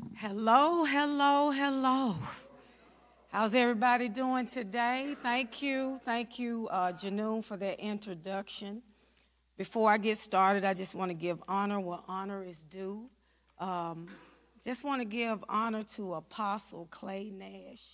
[0.00, 2.14] Hello, hello, hello.
[3.28, 5.16] How's everybody doing today?
[5.22, 6.00] Thank you.
[6.04, 8.82] Thank you, uh, Janoon, for that introduction.
[9.56, 13.10] Before I get started, I just want to give honor where honor is due.
[13.58, 14.08] Um,
[14.64, 17.84] just want to give honor to Apostle Clay Nash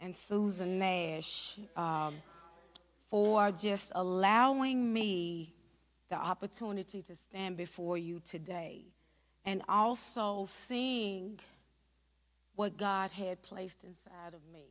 [0.00, 2.16] and Susan Nash um,
[3.10, 5.52] for just allowing me
[6.10, 8.86] the opportunity to stand before you today
[9.44, 11.38] and also seeing
[12.56, 14.66] what God had placed inside of me.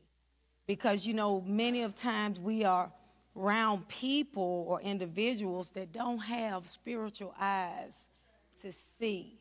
[0.65, 2.91] Because, you know, many of times we are
[3.35, 8.07] around people or individuals that don't have spiritual eyes
[8.61, 9.37] to see.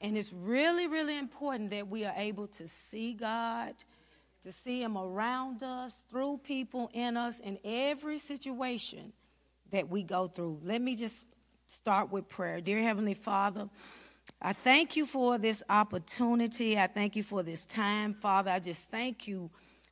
[0.00, 3.74] And it's really, really important that we are able to see God,
[4.42, 9.12] to see Him around us, through people, in us, in every situation
[9.72, 10.60] that we go through.
[10.62, 11.26] Let me just
[11.66, 12.60] start with prayer.
[12.60, 13.68] Dear Heavenly Father,
[14.40, 16.78] I thank you for this opportunity.
[16.78, 18.50] I thank you for this time, Father.
[18.50, 19.50] I just thank you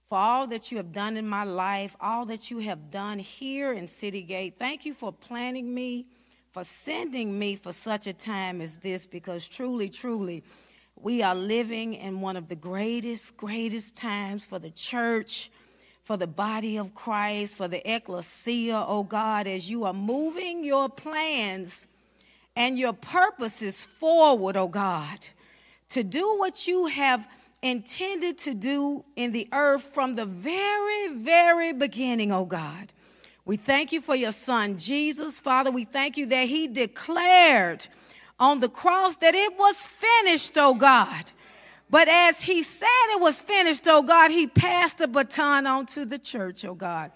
[0.09, 3.73] for all that you have done in my life, all that you have done here
[3.73, 4.59] in CityGate.
[4.59, 6.07] Thank you for planning me,
[6.51, 10.45] for sending me for such a time as this, because truly, truly,
[10.97, 15.51] we are living in one of the greatest, greatest times for the church,
[16.03, 20.91] for the body of Christ, for the ecclesia, oh God, as you are moving your
[20.91, 21.87] plans
[22.57, 25.27] and your purposes forward, oh God,
[25.91, 27.29] to do what you have
[27.63, 32.93] intended to do in the earth from the very, very beginning, oh God.
[33.45, 35.41] We thank you for your son, Jesus.
[35.41, 37.87] Father, we thank you that he declared
[38.39, 41.33] on the cross that it was finished, oh God.
[41.91, 46.05] But as he said it was finished, oh God, he passed the baton on to
[46.05, 47.13] the church, oh God.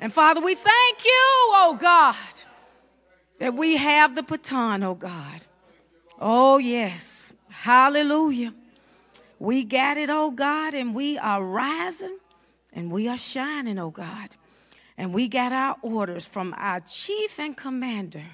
[0.00, 1.12] And Father, we thank you,
[1.56, 2.16] oh God
[3.44, 5.42] that we have the baton, oh God.
[6.18, 7.34] Oh, yes.
[7.50, 8.54] Hallelujah.
[9.38, 12.16] We got it, oh God, and we are rising
[12.72, 14.30] and we are shining, oh God.
[14.96, 18.24] And we got our orders from our chief and commander.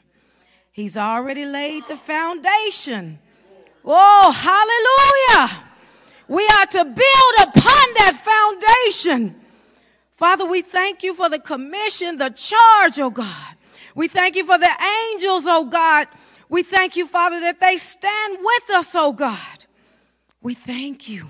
[0.70, 3.18] He's already laid the foundation.
[3.84, 5.64] Oh, hallelujah.
[6.28, 8.14] We are to build upon that
[8.94, 9.34] foundation.
[10.12, 13.56] Father, we thank you for the commission, the charge, oh God.
[13.94, 14.70] We thank you for the
[15.12, 16.08] angels, oh God.
[16.48, 19.66] We thank you, Father, that they stand with us, oh God.
[20.42, 21.26] We thank you.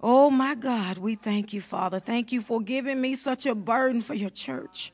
[0.00, 1.98] Oh my God, we thank you, Father.
[1.98, 4.92] Thank you for giving me such a burden for your church.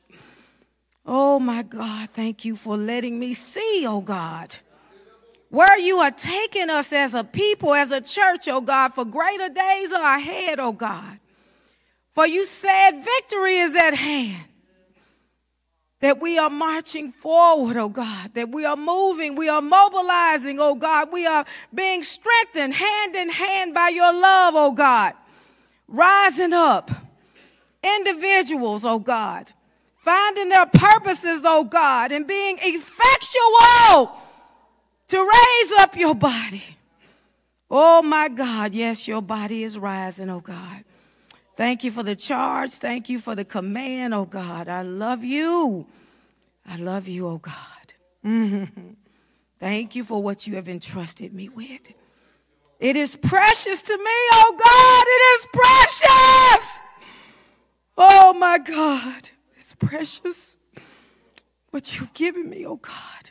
[1.05, 4.55] Oh my God, thank you for letting me see, oh God,
[5.49, 9.49] where you are taking us as a people, as a church, oh God, for greater
[9.49, 11.19] days are ahead, oh God.
[12.11, 14.45] For you said victory is at hand
[16.01, 20.75] that we are marching forward, oh God, that we are moving, we are mobilizing, oh
[20.75, 25.13] God, we are being strengthened hand in hand by your love, oh God,
[25.87, 26.91] rising up,
[27.83, 29.53] individuals, oh God,
[29.97, 34.11] finding their purposes, oh God, and being effectual
[35.07, 36.77] to raise up your body.
[37.69, 40.83] Oh my God, yes, your body is rising, oh God.
[41.61, 42.71] Thank you for the charge.
[42.71, 44.67] Thank you for the command, oh God.
[44.67, 45.85] I love you.
[46.67, 47.93] I love you, oh God.
[48.25, 48.93] Mm-hmm.
[49.59, 51.93] Thank you for what you have entrusted me with.
[52.79, 55.05] It is precious to me, oh God.
[55.07, 56.79] It is precious.
[57.95, 59.29] Oh my God.
[59.55, 60.57] It's precious
[61.69, 63.29] what you've given me, oh God.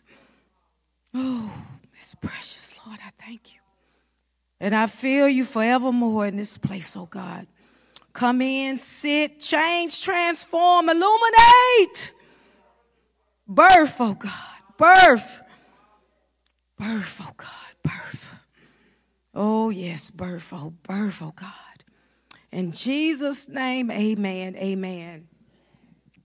[1.14, 1.52] Oh,
[2.00, 3.00] it's precious, Lord.
[3.04, 3.60] I thank you.
[4.60, 7.48] And I feel you forevermore in this place, oh God.
[8.20, 12.12] Come in, sit, change, transform, illuminate.
[13.48, 14.32] Birth, oh God,
[14.76, 15.40] birth.
[16.78, 17.48] Birth, oh God,
[17.82, 18.34] birth.
[19.34, 21.48] Oh, yes, birth, oh, birth, oh God.
[22.52, 25.26] In Jesus' name, amen, amen.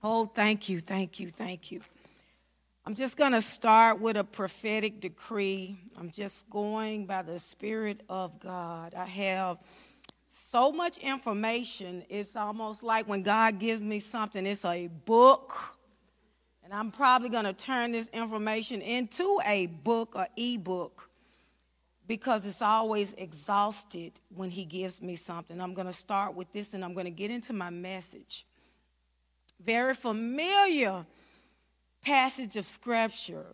[0.03, 1.79] Oh, thank you, thank you, thank you.
[2.85, 5.79] I'm just going to start with a prophetic decree.
[5.97, 8.93] I'm just going by the Spirit of God.
[8.95, 9.59] I have
[10.55, 12.01] so much information.
[12.07, 15.77] It's almost like when God gives me something, it's a book.
[16.63, 21.09] And I'm probably going to turn this information into a book or ebook
[22.07, 25.59] because it's always exhausted when He gives me something.
[25.59, 28.45] I'm going to start with this and I'm going to get into my message.
[29.61, 31.05] Very familiar
[32.01, 33.47] passage of Scripture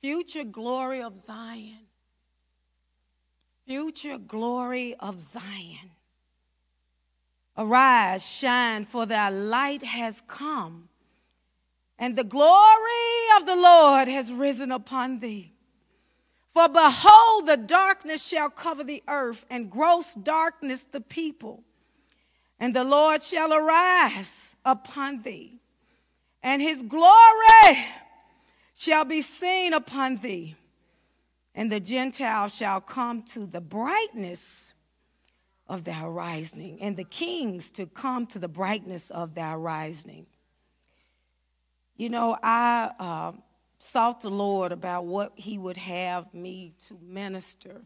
[0.00, 1.86] future glory of Zion.
[3.68, 5.92] Future glory of Zion.
[7.56, 10.88] Arise, shine, for thy light has come,
[11.98, 12.90] and the glory
[13.36, 15.52] of the Lord has risen upon thee.
[16.52, 21.62] For behold, the darkness shall cover the earth, and gross darkness the people.
[22.58, 25.60] And the Lord shall arise upon thee,
[26.42, 27.86] and his glory
[28.74, 30.56] shall be seen upon thee.
[31.54, 34.73] And the Gentiles shall come to the brightness
[35.66, 40.26] of thy rising, and the kings to come to the brightness of thy rising.
[41.96, 43.32] You know, I uh,
[43.78, 47.82] sought the Lord about what He would have me to minister.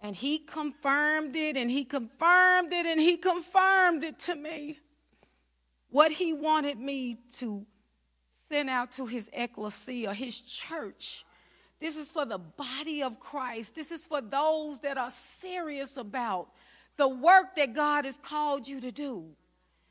[0.00, 4.78] And He confirmed it, and He confirmed it, and He confirmed it to me.
[5.90, 7.66] What He wanted me to
[8.50, 11.24] send out to His ecclesia, His church.
[11.78, 13.74] This is for the body of Christ.
[13.74, 16.48] This is for those that are serious about
[16.96, 19.26] the work that God has called you to do.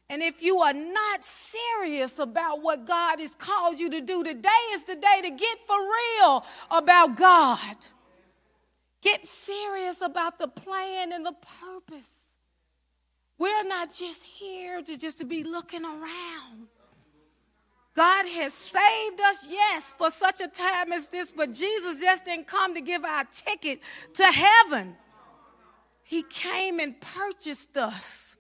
[0.09, 4.49] And if you are not serious about what God has called you to do, today
[4.73, 7.75] is the day to get for real about God.
[9.01, 12.09] Get serious about the plan and the purpose.
[13.37, 16.67] We're not just here to just to be looking around.
[17.95, 22.45] God has saved us, yes, for such a time as this, but Jesus just didn't
[22.47, 23.79] come to give our ticket
[24.15, 24.97] to heaven.
[26.03, 28.35] He came and purchased us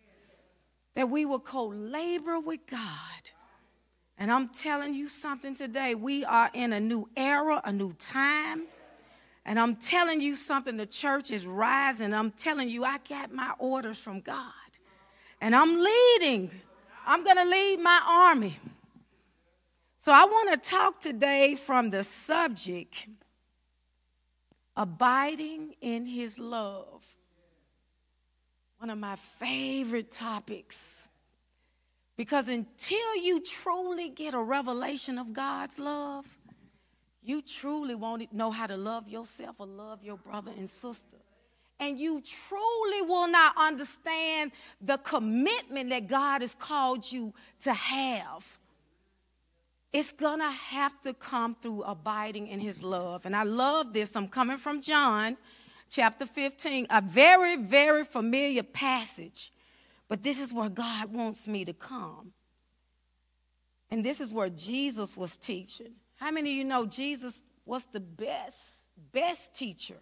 [0.95, 2.81] that we will co labor with God.
[4.17, 5.95] And I'm telling you something today.
[5.95, 8.63] We are in a new era, a new time.
[9.45, 12.13] And I'm telling you something, the church is rising.
[12.13, 14.51] I'm telling you, I got my orders from God.
[15.39, 16.49] And I'm leading.
[17.05, 18.57] I'm going to lead my army.
[20.05, 23.07] So I want to talk today from the subject
[24.77, 27.03] abiding in his love
[28.77, 31.07] one of my favorite topics.
[32.17, 36.27] Because until you truly get a revelation of God's love,
[37.23, 41.17] you truly won't know how to love yourself or love your brother and sister.
[41.79, 48.59] And you truly will not understand the commitment that God has called you to have.
[49.97, 53.25] It's gonna have to come through abiding in His love.
[53.25, 54.13] And I love this.
[54.17, 55.37] I'm coming from John
[55.89, 59.53] chapter 15, a very, very familiar passage.
[60.09, 62.33] But this is where God wants me to come.
[63.89, 65.93] And this is where Jesus was teaching.
[66.17, 68.57] How many of you know Jesus was the best,
[69.13, 70.01] best teacher?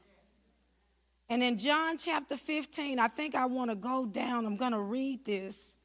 [1.30, 4.48] And in John chapter 15, I think I want to go down.
[4.48, 5.76] I'm going to read this.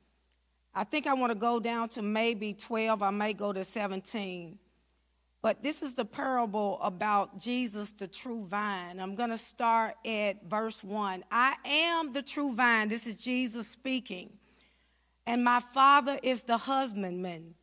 [0.79, 3.03] I think I want to go down to maybe 12.
[3.03, 4.61] I may go to 17.
[5.43, 9.01] But this is the parable about Jesus, the true vine.
[9.01, 11.25] I'm going to start at verse 1.
[11.33, 12.89] I am the true vine.
[12.89, 14.31] This is Jesus speaking.
[15.27, 17.55] And my Father is the husbandman.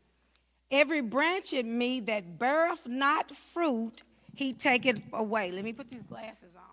[0.69, 4.03] Every branch in me that beareth not fruit,
[4.33, 5.51] he taketh away.
[5.51, 6.63] Let me put these glasses on.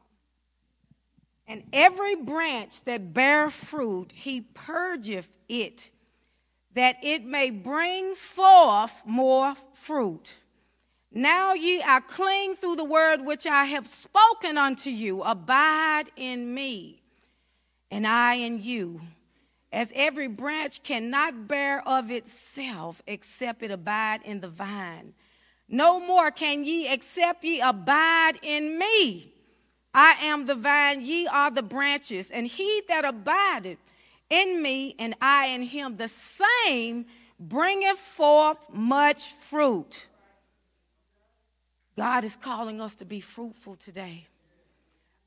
[1.47, 5.91] And every branch that beareth fruit, he purgeth it,
[6.75, 10.39] that it may bring forth more fruit.
[11.11, 15.23] Now ye are clean through the word which I have spoken unto you.
[15.23, 17.03] Abide in me,
[17.91, 19.01] and I in you.
[19.71, 25.15] As every branch cannot bear of itself except it abide in the vine.
[25.69, 29.33] No more can ye except ye abide in me.
[29.95, 33.79] I am the vine, ye are the branches, and he that abideth
[34.33, 37.07] in me and I in him, the same
[37.39, 40.07] bringeth forth much fruit.
[41.97, 44.27] God is calling us to be fruitful today.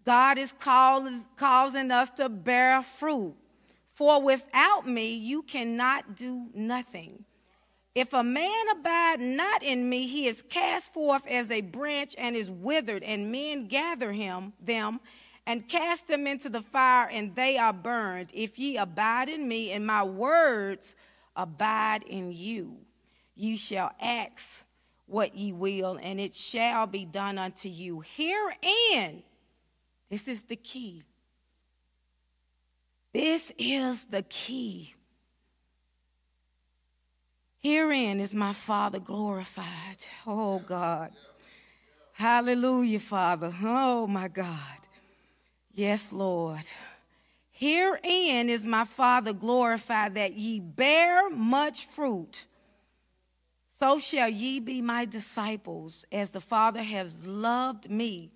[0.05, 3.35] God is calling, causing us to bear fruit.
[3.93, 7.23] For without me, you cannot do nothing.
[7.93, 12.35] If a man abide not in me, he is cast forth as a branch and
[12.35, 14.99] is withered, and men gather him, them,
[15.47, 18.31] and cast them into the fire, and they are burned.
[18.33, 20.95] If ye abide in me, and my words
[21.35, 22.77] abide in you,
[23.35, 24.65] ye shall ask
[25.05, 28.03] what ye will, and it shall be done unto you.
[28.15, 29.23] Herein,
[30.09, 31.03] this is the key.
[33.13, 34.95] This is the key.
[37.59, 40.05] Herein is my Father glorified.
[40.27, 41.11] Oh God.
[42.13, 43.53] Hallelujah, Father.
[43.63, 44.84] Oh my God.
[45.75, 46.65] Yes, Lord.
[47.51, 52.45] Herein is my Father glorified that ye bear much fruit
[53.79, 56.05] so shall ye be my disciples.
[56.11, 58.31] As the Father has loved me,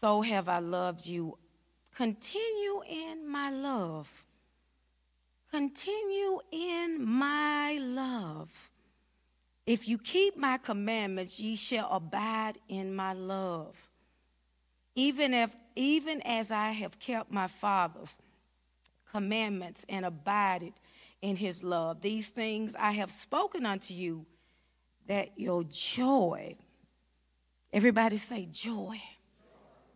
[0.00, 1.38] so have I loved you.
[1.94, 4.08] Continue in my love.
[5.50, 8.70] Continue in my love.
[9.66, 13.76] If you keep my commandments, ye shall abide in my love.
[14.94, 18.18] even if even as I have kept my father's
[19.12, 20.72] commandments and abided
[21.22, 22.02] in his love.
[22.02, 24.26] These things I have spoken unto you,
[25.06, 26.56] that your joy,
[27.72, 29.00] everybody say joy,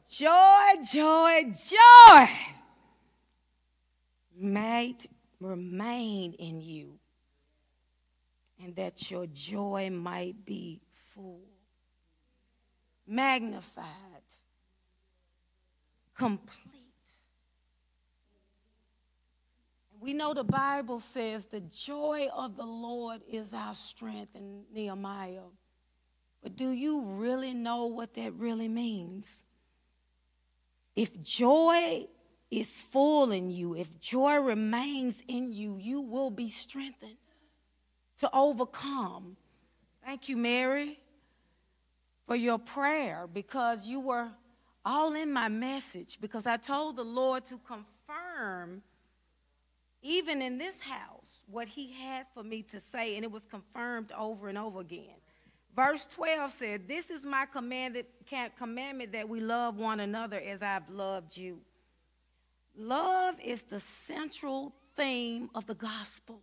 [0.08, 2.30] joy, joy, joy,
[4.38, 5.06] might
[5.40, 6.96] remain in you,
[8.62, 10.80] and that your joy might be
[11.12, 11.42] full,
[13.04, 14.12] magnified
[16.22, 16.60] complete.
[20.00, 25.50] We know the Bible says the joy of the Lord is our strength in Nehemiah.
[26.40, 29.42] But do you really know what that really means?
[30.94, 32.06] If joy
[32.52, 37.16] is full in you, if joy remains in you, you will be strengthened
[38.18, 39.36] to overcome.
[40.04, 41.00] Thank you, Mary,
[42.28, 44.28] for your prayer because you were
[44.84, 48.82] all in my message because I told the Lord to confirm,
[50.02, 54.12] even in this house, what He had for me to say, and it was confirmed
[54.16, 55.14] over and over again.
[55.74, 61.36] Verse 12 said, This is my commandment that we love one another as I've loved
[61.36, 61.60] you.
[62.76, 66.40] Love is the central theme of the gospel.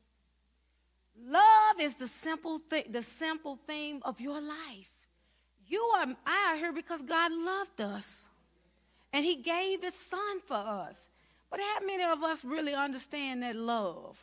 [1.22, 4.89] Love is the simple, th- the simple theme of your life.
[5.70, 8.30] You are, I are here because God loved us.
[9.14, 11.08] And he gave his son for us.
[11.50, 14.20] But how many of us really understand that love?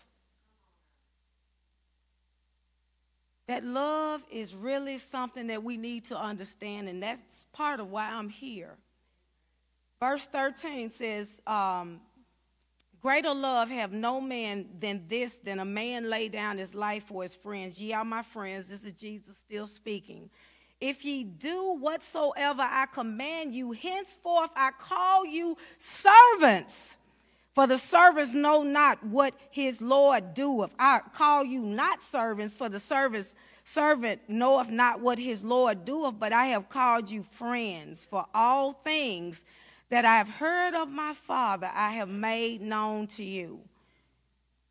[3.47, 8.11] That love is really something that we need to understand, and that's part of why
[8.13, 8.75] I'm here.
[10.01, 12.01] Verse 13 says, um,
[13.01, 17.23] Greater love have no man than this, than a man lay down his life for
[17.23, 17.81] his friends.
[17.81, 18.69] Ye are my friends.
[18.69, 20.29] This is Jesus still speaking.
[20.81, 26.99] If ye do whatsoever I command you, henceforth I call you servants.
[27.55, 30.75] For the servants know not what his Lord doeth.
[30.79, 36.19] I call you not servants, for the servants servant knoweth not what his Lord doeth,
[36.19, 38.05] but I have called you friends.
[38.05, 39.45] For all things
[39.89, 43.61] that I have heard of my Father, I have made known to you.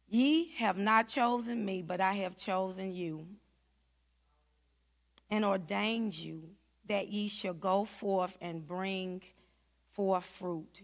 [0.08, 3.26] Ye have not chosen me, but I have chosen you
[5.30, 6.50] and ordained you
[6.88, 9.22] that ye shall go forth and bring
[9.92, 10.82] forth fruit,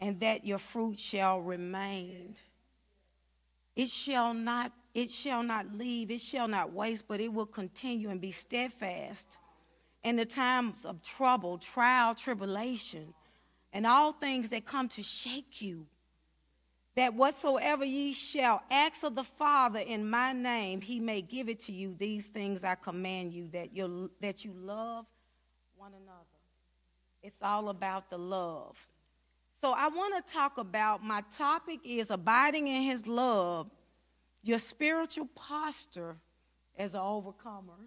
[0.00, 2.34] and that your fruit shall remain.
[3.74, 8.10] It shall not, it shall not leave, it shall not waste, but it will continue
[8.10, 9.38] and be steadfast.
[10.04, 13.14] In the times of trouble, trial, tribulation,
[13.72, 15.86] and all things that come to shake you,
[16.94, 21.60] that whatsoever ye shall ask of the Father in my name, he may give it
[21.60, 21.94] to you.
[21.98, 25.06] These things I command you that you that you love
[25.76, 26.26] one another.
[27.22, 28.76] It's all about the love.
[29.60, 33.70] So I want to talk about my topic is abiding in his love,
[34.42, 36.16] your spiritual posture
[36.76, 37.78] as an overcomer.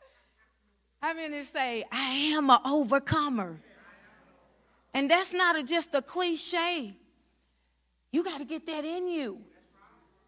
[1.00, 3.60] How many say, I am an overcomer?
[4.92, 6.96] And that's not a, just a cliche.
[8.12, 9.40] You got to get that in you.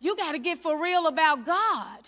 [0.01, 1.99] You got to get for real about God.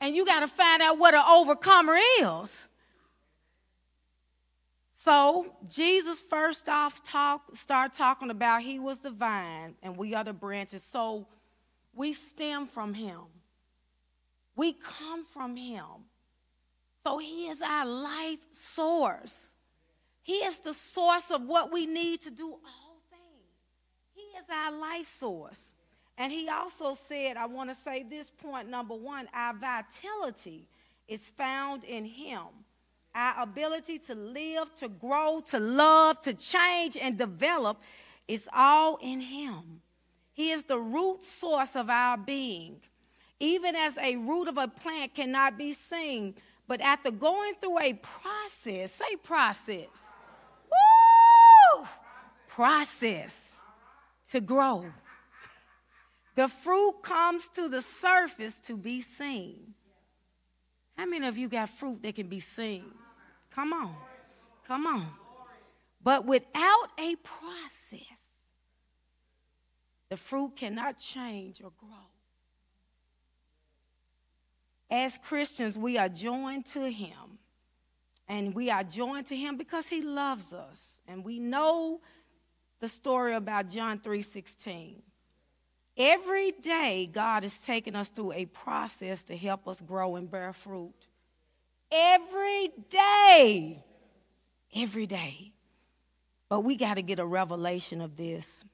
[0.00, 2.68] And you got to find out what an overcomer is.
[4.92, 10.24] So Jesus first off talk start talking about he was the vine and we are
[10.24, 10.82] the branches.
[10.82, 11.28] So
[11.94, 13.20] we stem from him.
[14.56, 15.84] We come from him.
[17.06, 19.54] So he is our life source.
[20.22, 22.85] He is the source of what we need to do all
[24.40, 25.72] is our life source.
[26.18, 30.66] And he also said, I want to say this point number one our vitality
[31.08, 32.42] is found in him.
[33.14, 37.80] Our ability to live, to grow, to love, to change, and develop
[38.28, 39.80] is all in him.
[40.32, 42.76] He is the root source of our being.
[43.40, 46.34] Even as a root of a plant cannot be seen,
[46.68, 50.14] but after going through a process, say process.
[50.70, 51.86] Woo!
[52.48, 53.45] Process
[54.30, 54.84] to grow.
[56.34, 59.74] The fruit comes to the surface to be seen.
[60.96, 62.84] How many of you got fruit that can be seen?
[63.54, 63.94] Come on.
[64.66, 65.06] Come on.
[66.02, 68.00] But without a process,
[70.08, 71.88] the fruit cannot change or grow.
[74.90, 77.38] As Christians, we are joined to Him.
[78.28, 81.00] And we are joined to Him because He loves us.
[81.08, 82.00] And we know
[82.80, 85.02] the story about John 3:16.
[85.96, 90.52] Every day God is taking us through a process to help us grow and bear
[90.52, 91.08] fruit.
[91.90, 93.82] Every day.
[94.74, 95.52] Every day.
[96.48, 98.64] But we got to get a revelation of this.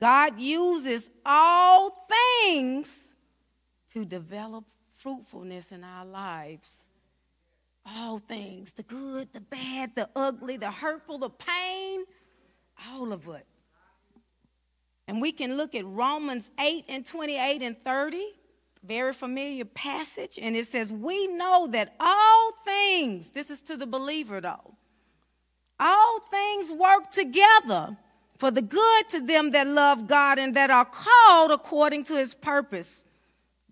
[0.00, 2.06] God uses all
[2.42, 3.14] things
[3.92, 6.86] to develop fruitfulness in our lives.
[7.86, 12.04] All things the good, the bad, the ugly, the hurtful, the pain,
[12.90, 13.46] all of it.
[15.06, 18.24] And we can look at Romans 8 and 28 and 30,
[18.82, 23.86] very familiar passage, and it says, We know that all things, this is to the
[23.86, 24.74] believer though,
[25.78, 27.96] all things work together
[28.38, 32.34] for the good to them that love God and that are called according to his
[32.34, 33.04] purpose.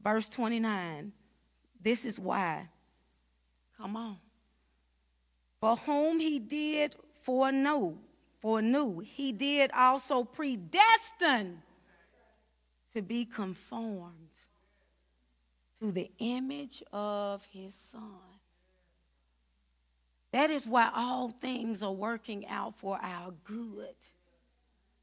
[0.03, 1.13] Verse 29.
[1.81, 2.69] This is why.
[3.77, 4.19] Come on.
[5.61, 7.99] For whom he did foreknow,
[8.43, 11.63] foreknew, he did also predestine
[12.93, 14.13] to be conformed
[15.81, 18.03] to the image of his son.
[20.33, 23.95] That is why all things are working out for our good.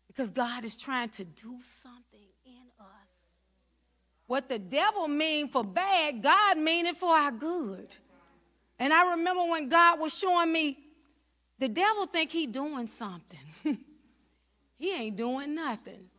[0.08, 2.86] Because God is trying to do something in us.
[4.28, 7.96] What the devil mean for bad, God mean it for our good.
[8.80, 10.78] And I remember when God was showing me,
[11.60, 13.40] the devil think he doing something.
[14.78, 16.10] he ain't doing nothing.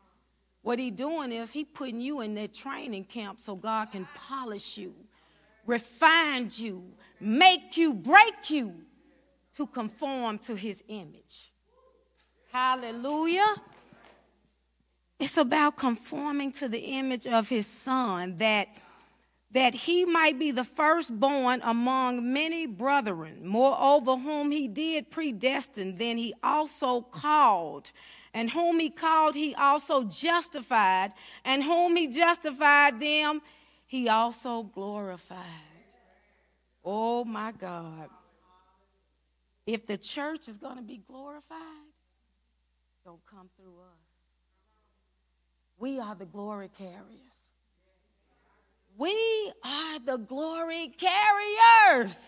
[0.62, 4.76] What he doing is he putting you in that training camp so God can polish
[4.76, 4.94] you,
[5.66, 6.84] refine you,
[7.18, 8.74] make you, break you
[9.54, 11.52] to conform to his image.
[12.52, 13.54] Hallelujah.
[15.18, 18.68] It's about conforming to the image of his son that
[19.52, 23.46] that he might be the firstborn among many brethren.
[23.46, 27.90] Moreover, whom he did predestine, then he also called.
[28.32, 31.12] And whom he called, he also justified.
[31.44, 33.42] And whom he justified, them
[33.86, 35.38] he also glorified.
[36.84, 38.08] Oh my God.
[39.66, 41.58] If the church is going to be glorified,
[43.04, 44.00] don't come through us.
[45.78, 47.39] We are the glory carriers.
[48.96, 52.18] We are the glory carriers.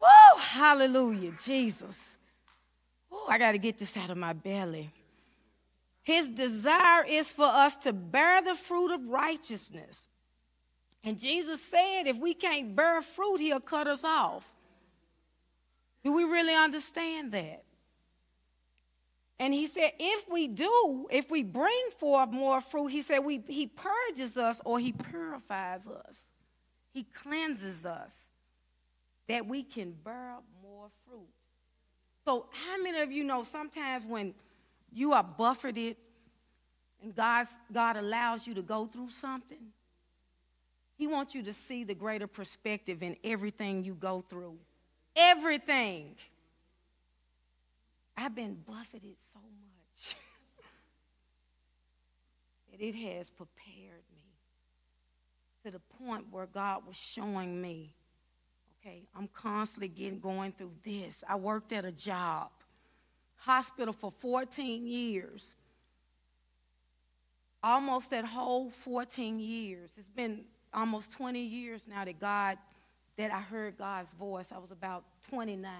[0.00, 0.40] Woo!
[0.40, 2.16] Hallelujah, Jesus.
[3.10, 4.92] Woo, I got to get this out of my belly.
[6.02, 10.06] His desire is for us to bear the fruit of righteousness.
[11.04, 14.52] And Jesus said, if we can't bear fruit, he'll cut us off.
[16.04, 17.64] Do we really understand that?
[19.40, 23.42] And he said, if we do, if we bring forth more fruit, he said, we,
[23.46, 26.28] he purges us or he purifies us.
[26.92, 28.30] He cleanses us
[29.28, 31.28] that we can bear more fruit.
[32.24, 34.34] So, how many of you know sometimes when
[34.92, 35.96] you are buffeted
[37.02, 39.68] and God's, God allows you to go through something,
[40.96, 44.58] He wants you to see the greater perspective in everything you go through
[45.18, 46.14] everything.
[48.18, 50.16] I've been buffeted so much
[52.72, 54.32] that it has prepared me
[55.64, 57.94] to the point where God was showing me,
[58.80, 61.22] okay, I'm constantly getting going through this.
[61.28, 62.50] I worked at a job,
[63.36, 65.54] hospital for 14 years.
[67.62, 69.92] Almost that whole 14 years.
[69.96, 72.58] It's been almost 20 years now that God
[73.16, 74.52] that I heard God's voice.
[74.52, 75.70] I was about 29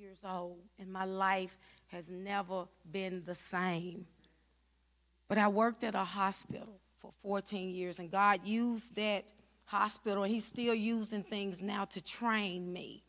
[0.00, 1.58] years old, and my life
[1.88, 4.06] has never been the same.
[5.28, 9.30] But I worked at a hospital for 14 years, and God used that
[9.66, 13.04] hospital, and He's still using things now to train me.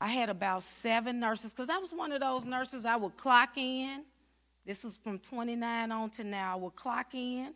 [0.00, 3.56] I had about seven nurses because I was one of those nurses I would clock
[3.56, 4.04] in.
[4.66, 6.54] This was from 29 on to now.
[6.54, 7.54] I would clock in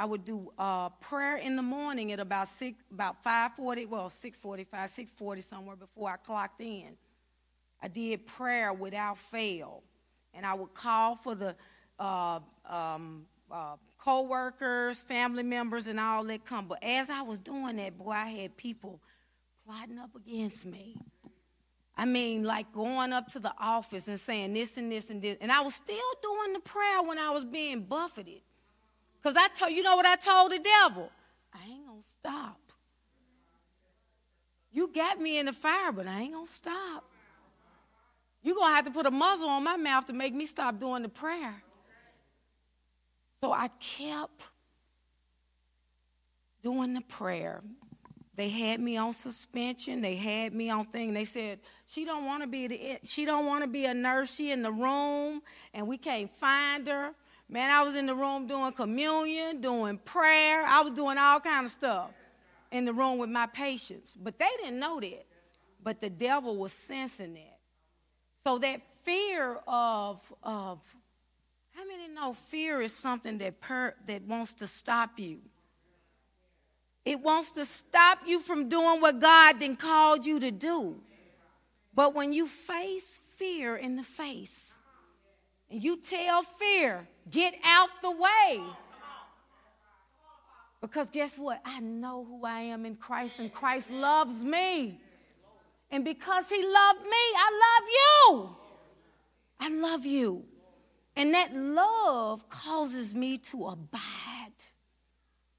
[0.00, 4.66] I would do uh, prayer in the morning at about six, about 5:40, well 6:45,
[4.88, 6.96] 6:40 somewhere before I clocked in.
[7.82, 9.82] I did prayer without fail,
[10.32, 11.54] and I would call for the
[11.98, 16.66] uh, um, uh, co-workers, family members, and all that come.
[16.66, 19.02] But as I was doing that, boy, I had people
[19.66, 20.96] plotting up against me.
[21.94, 25.36] I mean, like going up to the office and saying this and this and this,
[25.42, 28.40] and I was still doing the prayer when I was being buffeted.
[29.22, 31.10] Because I told you know what I told the devil?
[31.52, 32.58] I ain't gonna stop.
[34.72, 37.04] You got me in the fire, but I ain't gonna stop.
[38.42, 41.02] You're gonna have to put a muzzle on my mouth to make me stop doing
[41.02, 41.54] the prayer.
[43.42, 44.48] So I kept
[46.62, 47.62] doing the prayer.
[48.36, 50.00] They had me on suspension.
[50.00, 51.12] They had me on thing.
[51.12, 54.34] They said she don't want to be the, she don't want to be a nurse.
[54.34, 55.42] She in the room,
[55.74, 57.10] and we can't find her.
[57.50, 60.64] Man, I was in the room doing communion, doing prayer.
[60.64, 62.10] I was doing all kind of stuff
[62.70, 64.16] in the room with my patients.
[64.16, 65.26] But they didn't know that.
[65.82, 67.58] But the devil was sensing that.
[68.44, 70.78] So that fear of, of
[71.74, 75.40] how many know fear is something that, per, that wants to stop you?
[77.04, 81.00] It wants to stop you from doing what God then called you to do.
[81.94, 84.76] But when you face fear in the face
[85.70, 88.62] and you tell fear, get out the way.
[90.80, 91.60] Because guess what?
[91.64, 94.98] I know who I am in Christ, and Christ loves me.
[95.90, 98.56] And because He loved me, I love you.
[99.60, 100.44] I love you.
[101.16, 104.00] And that love causes me to abide.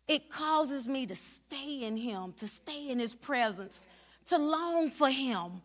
[0.08, 3.88] It causes me to stay in Him, to stay in His presence,
[4.28, 5.62] to long for Him,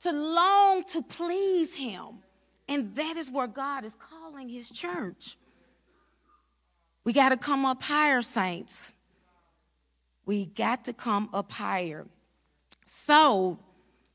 [0.00, 2.23] to long to please Him.
[2.68, 5.36] And that is where God is calling His church.
[7.04, 8.92] We got to come up higher, saints.
[10.24, 12.06] We got to come up higher.
[12.86, 13.58] So,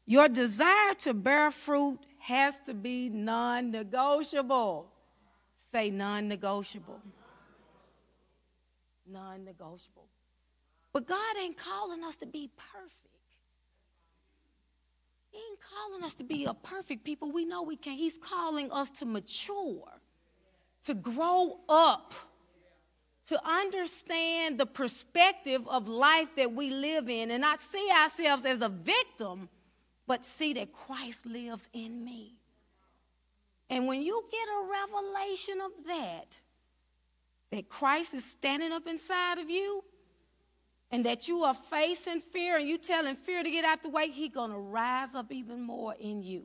[0.05, 4.91] your desire to bear fruit has to be non negotiable.
[5.71, 6.99] Say non negotiable.
[9.07, 10.07] Non negotiable.
[10.91, 12.95] But God ain't calling us to be perfect.
[15.31, 17.31] He ain't calling us to be a perfect people.
[17.31, 17.93] We know we can.
[17.93, 19.87] He's calling us to mature,
[20.85, 22.13] to grow up,
[23.27, 28.61] to understand the perspective of life that we live in and not see ourselves as
[28.61, 29.49] a victim,
[30.07, 32.39] but see that Christ lives in me.
[33.69, 36.39] And when you get a revelation of that,
[37.51, 39.83] that Christ is standing up inside of you,
[40.91, 44.09] and that you are facing fear and you telling fear to get out the way,
[44.09, 46.43] he's going to rise up even more in you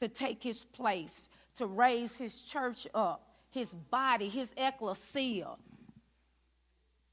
[0.00, 5.56] to take his place, to raise his church up, his body, his ecclesia.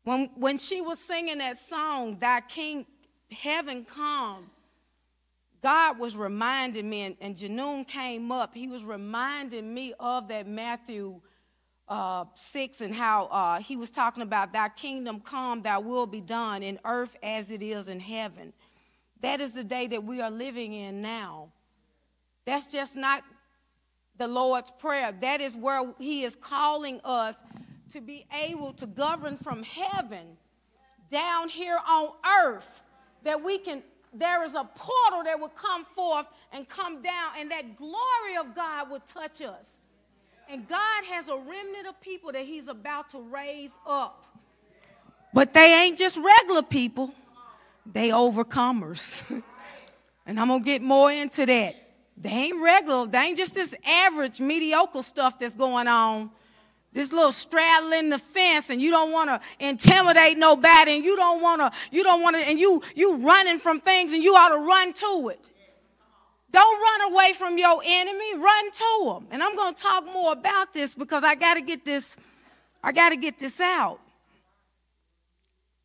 [0.03, 2.85] When, when she was singing that song, Thy King,
[3.31, 4.49] Heaven Come,
[5.61, 10.45] God was reminding me, and, and Janoon came up, he was reminding me of that
[10.45, 11.21] Matthew
[11.87, 16.21] uh, 6 and how uh, he was talking about, Thy kingdom come, thy will be
[16.21, 18.53] done in earth as it is in heaven.
[19.21, 21.49] That is the day that we are living in now.
[22.45, 23.23] That's just not
[24.17, 25.13] the Lord's Prayer.
[25.21, 27.41] That is where He is calling us
[27.91, 30.37] to be able to govern from heaven
[31.09, 32.09] down here on
[32.43, 32.81] earth,
[33.23, 37.49] that we can there is a portal that will come forth and come down, and
[37.51, 39.65] that glory of God will touch us.
[40.53, 44.23] And God has a remnant of people that He's about to raise up.
[45.33, 47.11] But they ain't just regular people,
[47.91, 49.23] they overcomers.
[50.27, 51.75] and I'm gonna get more into that.
[52.17, 56.29] They ain't regular, they ain't just this average, mediocre stuff that's going on
[56.91, 61.41] this little straddling the fence and you don't want to intimidate nobody and you don't
[61.41, 64.49] want to you don't want to and you you running from things and you ought
[64.49, 65.49] to run to it
[66.53, 70.31] don't run away from your enemy run to them and i'm going to talk more
[70.31, 72.15] about this because i got to get this
[72.83, 73.99] i got to get this out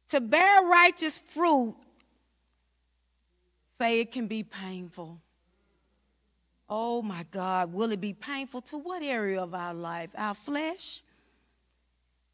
[0.08, 1.74] to bear righteous fruit
[3.80, 5.18] say it can be painful
[6.68, 10.10] Oh my God, will it be painful to what area of our life?
[10.16, 11.02] Our flesh?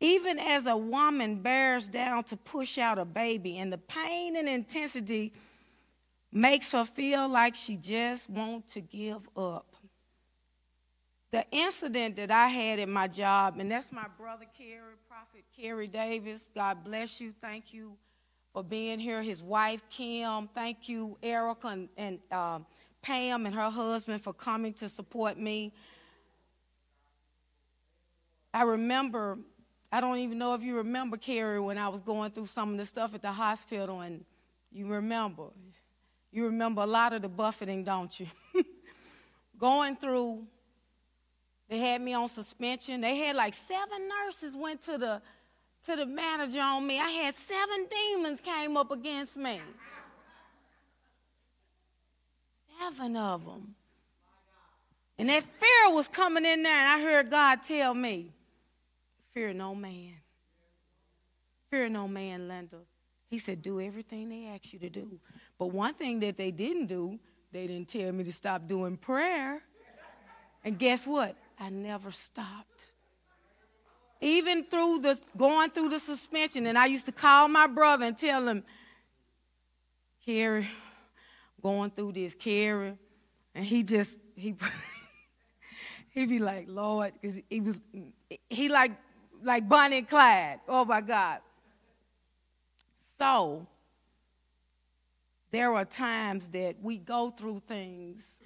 [0.00, 4.48] Even as a woman bears down to push out a baby, and the pain and
[4.48, 5.32] intensity
[6.34, 9.76] makes her feel like she just wants to give up.
[11.30, 15.86] The incident that I had at my job, and that's my brother Kerry, Prophet Kerry
[15.86, 16.50] Davis.
[16.54, 17.32] God bless you.
[17.40, 17.96] Thank you
[18.52, 19.22] for being here.
[19.22, 20.48] His wife Kim.
[20.48, 22.66] Thank you, Erica and, and um,
[23.00, 25.72] Pam and her husband for coming to support me.
[28.52, 29.38] I remember,
[29.90, 32.78] I don't even know if you remember, Kerry, when I was going through some of
[32.78, 34.24] the stuff at the hospital, and
[34.72, 35.48] you remember.
[36.34, 38.26] You remember a lot of the buffeting, don't you?
[39.58, 40.44] going through,
[41.68, 43.00] they had me on suspension.
[43.02, 45.22] They had like seven nurses went to the
[45.86, 46.98] to the manager on me.
[46.98, 49.60] I had seven demons came up against me.
[52.80, 53.76] Seven of them.
[55.16, 58.32] And that fear was coming in there, and I heard God tell me,
[59.32, 60.14] Fear no man.
[61.70, 62.78] Fear no man, Linda.
[63.30, 65.20] He said, Do everything they ask you to do.
[65.58, 67.18] But one thing that they didn't do,
[67.52, 69.62] they didn't tell me to stop doing prayer.
[70.64, 71.36] And guess what?
[71.58, 72.90] I never stopped.
[74.20, 78.16] Even through the going through the suspension, and I used to call my brother and
[78.16, 78.64] tell him,
[80.24, 80.66] Kerry,
[81.62, 82.96] going through this, Kerry,
[83.54, 84.54] and he just he
[86.10, 87.78] he'd be like, Lord, because he was
[88.48, 88.92] he like
[89.42, 90.60] like Bonnie and Clyde.
[90.68, 91.40] Oh my God.
[93.18, 93.66] So
[95.54, 98.40] there are times that we go through things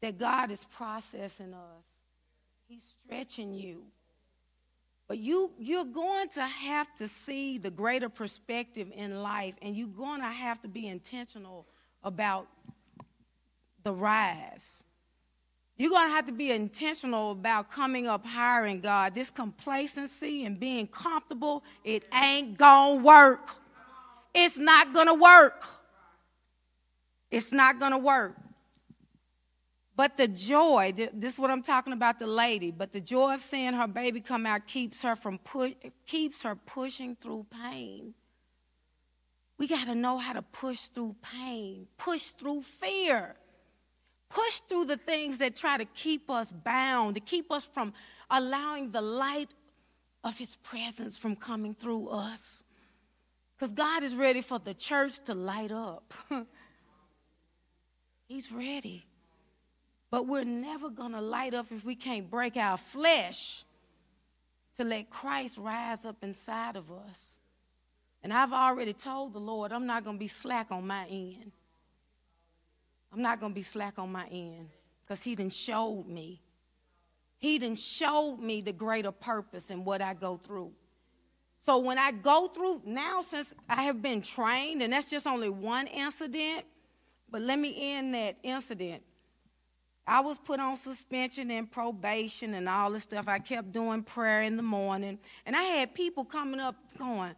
[0.00, 1.84] that God is processing us.
[2.68, 3.82] He's stretching you.
[5.08, 9.88] But you, you're going to have to see the greater perspective in life, and you're
[9.88, 11.66] going to have to be intentional
[12.04, 12.46] about
[13.82, 14.84] the rise.
[15.76, 19.14] You're going to have to be intentional about coming up higher in God.
[19.14, 23.48] This complacency and being comfortable, it ain't going to work.
[24.34, 25.64] It's not going to work.
[27.30, 28.36] It's not going to work.
[29.96, 33.40] But the joy, this is what I'm talking about the lady, but the joy of
[33.40, 35.72] seeing her baby come out keeps her from push,
[36.04, 38.12] keeps her pushing through pain.
[39.58, 43.36] We got to know how to push through pain, push through fear,
[44.28, 47.94] push through the things that try to keep us bound, to keep us from
[48.30, 49.54] allowing the light
[50.22, 52.62] of his presence from coming through us.
[53.56, 56.12] Because God is ready for the church to light up.
[58.26, 59.04] He's ready.
[60.10, 63.64] But we're never going to light up if we can't break our flesh
[64.76, 67.38] to let Christ rise up inside of us.
[68.22, 71.52] And I've already told the Lord I'm not going to be slack on my end.
[73.12, 74.68] I'm not going to be slack on my end
[75.02, 76.40] because He done showed me.
[77.38, 80.72] He done showed me the greater purpose in what I go through.
[81.58, 85.48] So when I go through now, since I have been trained, and that's just only
[85.48, 86.64] one incident,
[87.30, 89.02] but let me end that incident.
[90.06, 93.26] I was put on suspension and probation and all this stuff.
[93.26, 95.18] I kept doing prayer in the morning.
[95.44, 97.34] And I had people coming up going,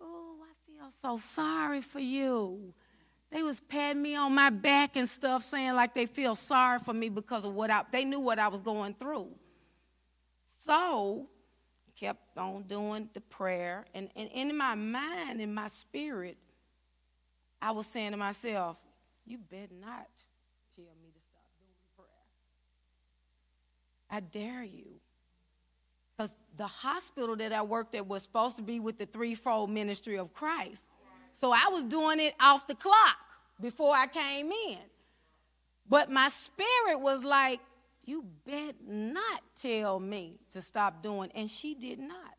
[0.00, 2.74] Oh, I feel so sorry for you.
[3.30, 6.92] They was patting me on my back and stuff, saying like they feel sorry for
[6.92, 9.28] me because of what I they knew what I was going through.
[10.58, 11.28] So
[12.00, 13.84] kept on doing the prayer.
[13.94, 16.38] And, and in my mind, in my spirit,
[17.60, 18.78] I was saying to myself,
[19.30, 20.08] You better not
[20.74, 22.08] tell me to stop doing prayer.
[24.10, 24.86] I dare you.
[26.16, 30.18] Because the hospital that I worked at was supposed to be with the threefold ministry
[30.18, 30.90] of Christ.
[31.30, 33.18] So I was doing it off the clock
[33.60, 34.78] before I came in.
[35.88, 37.60] But my spirit was like,
[38.04, 41.30] you bet not tell me to stop doing.
[41.36, 42.34] And she did not.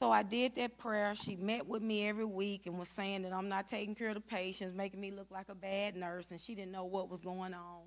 [0.00, 1.14] So I did that prayer.
[1.14, 4.14] She met with me every week and was saying that I'm not taking care of
[4.14, 7.20] the patients, making me look like a bad nurse, and she didn't know what was
[7.20, 7.82] going on.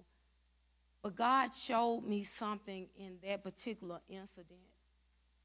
[1.04, 4.60] But God showed me something in that particular incident.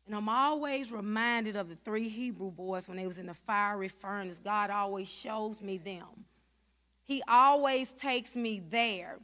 [0.06, 3.88] And I'm always reminded of the three Hebrew boys when they was in the fiery
[3.88, 4.40] furnace.
[4.42, 6.24] God always shows me them.
[7.04, 9.18] He always takes me there.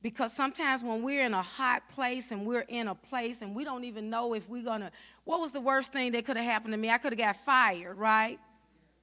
[0.00, 3.64] Because sometimes when we're in a hot place and we're in a place and we
[3.64, 4.92] don't even know if we're going to,
[5.24, 6.88] what was the worst thing that could have happened to me?
[6.88, 8.38] I could have got fired, right?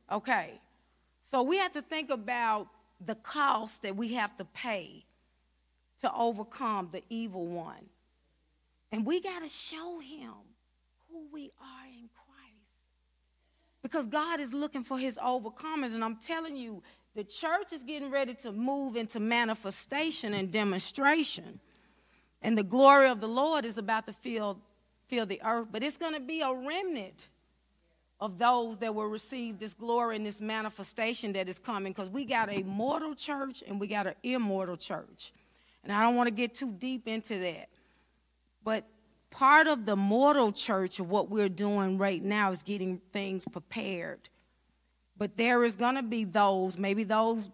[0.09, 0.59] Okay.
[1.23, 2.67] So we have to think about
[3.05, 5.03] the cost that we have to pay
[6.01, 7.89] to overcome the evil one.
[8.91, 10.31] And we got to show him
[11.09, 12.25] who we are in Christ.
[13.81, 15.93] Because God is looking for his overcomers.
[15.93, 16.81] And I'm telling you,
[17.15, 21.61] the church is getting ready to move into manifestation and demonstration.
[22.41, 24.59] And the glory of the Lord is about to fill,
[25.07, 25.69] fill the earth.
[25.71, 27.29] But it's going to be a remnant
[28.19, 32.25] of those that will receive this glory and this manifestation that is coming because we
[32.25, 35.31] got a mortal church and we got an immortal church.
[35.83, 37.69] And I don't want to get too deep into that.
[38.63, 38.85] But
[39.31, 44.27] part of the mortal church of what we're doing right now is getting things prepared
[45.17, 47.49] but there is going to be those, maybe those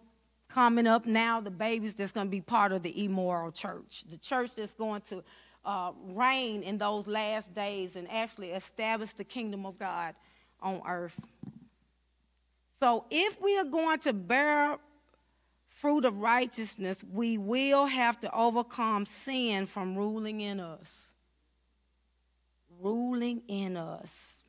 [0.48, 4.18] coming up now, the babies that's going to be part of the immoral church, the
[4.18, 5.22] church that's going to
[5.64, 10.14] uh, reign in those last days and actually establish the kingdom of God
[10.60, 11.18] on earth.
[12.80, 14.76] So, if we are going to bear
[15.68, 21.12] fruit of righteousness, we will have to overcome sin from ruling in us.
[22.80, 24.41] Ruling in us.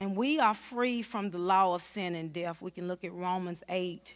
[0.00, 2.62] And we are free from the law of sin and death.
[2.62, 4.14] We can look at Romans 8.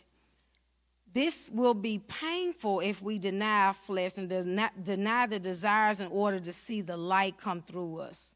[1.13, 6.53] This will be painful if we deny flesh and deny the desires in order to
[6.53, 8.35] see the light come through us.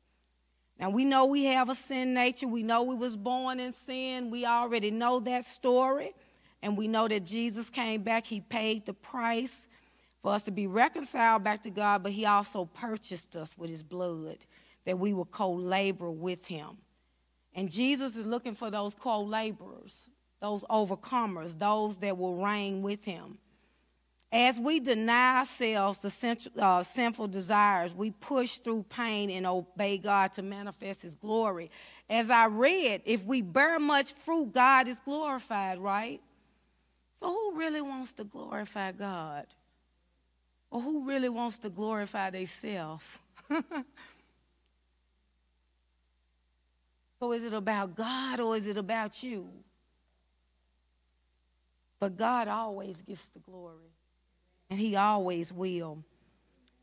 [0.79, 2.49] Now we know we have a sin nature.
[2.49, 4.31] We know we was born in sin.
[4.31, 6.15] We already know that story.
[6.63, 8.27] And we know that Jesus came back.
[8.27, 9.69] He paid the price
[10.21, 13.85] for us to be reconciled back to God, but he also purchased us with his
[13.85, 14.39] blood
[14.85, 16.79] that we would co-labor with him.
[17.57, 23.05] And Jesus is looking for those co laborers, those overcomers, those that will reign with
[23.05, 23.38] him.
[24.31, 30.33] As we deny ourselves the uh, sinful desires, we push through pain and obey God
[30.35, 31.71] to manifest His glory.
[32.11, 36.21] As I read, if we bear much fruit, God is glorified, right?
[37.21, 39.47] So, who really wants to glorify God?
[40.71, 43.21] Or who really wants to glorify themselves?
[47.18, 49.48] so, is it about God or is it about you?
[51.98, 53.90] But God always gets the glory,
[54.68, 56.05] and He always will.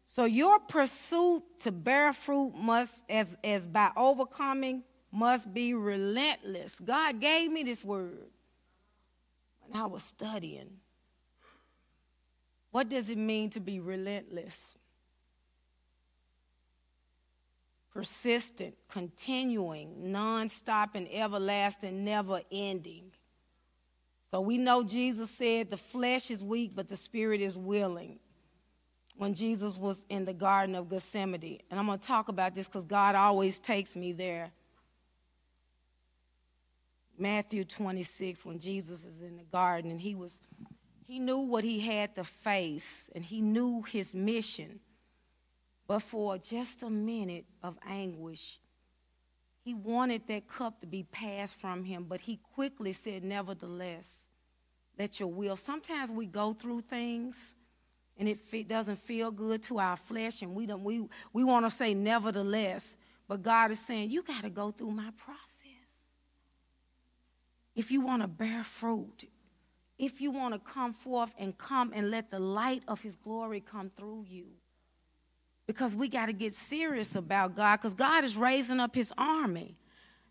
[0.05, 6.79] So, your pursuit to bear fruit must, as, as by overcoming, must be relentless.
[6.79, 8.29] God gave me this word
[9.61, 10.69] when I was studying.
[12.71, 14.79] What does it mean to be relentless?
[17.93, 23.11] Persistent, continuing, non stop, and everlasting, never ending.
[24.31, 28.19] So we know Jesus said the flesh is weak, but the spirit is willing
[29.17, 31.59] when Jesus was in the Garden of Gethsemane.
[31.69, 34.51] And I'm going to talk about this because God always takes me there.
[37.17, 40.39] Matthew 26, when Jesus is in the garden and he was
[41.05, 44.79] he knew what he had to face and he knew his mission.
[45.93, 48.59] But for just a minute of anguish,
[49.63, 54.27] he wanted that cup to be passed from him, but he quickly said, Nevertheless,
[54.97, 55.55] let your will.
[55.55, 57.53] Sometimes we go through things
[58.17, 61.69] and it doesn't feel good to our flesh, and we, don't, we, we want to
[61.69, 62.97] say, Nevertheless.
[63.27, 65.37] But God is saying, You got to go through my process.
[67.75, 69.25] If you want to bear fruit,
[69.99, 73.59] if you want to come forth and come and let the light of his glory
[73.61, 74.47] come through you.
[75.65, 79.77] Because we got to get serious about God, because God is raising up his army.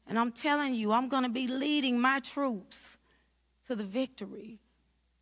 [0.06, 2.98] And I'm telling you, I'm going to be leading my troops
[3.66, 4.58] to the victory.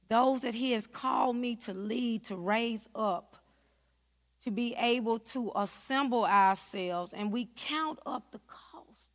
[0.09, 3.37] Those that he has called me to lead, to raise up,
[4.43, 9.11] to be able to assemble ourselves, and we count up the cost.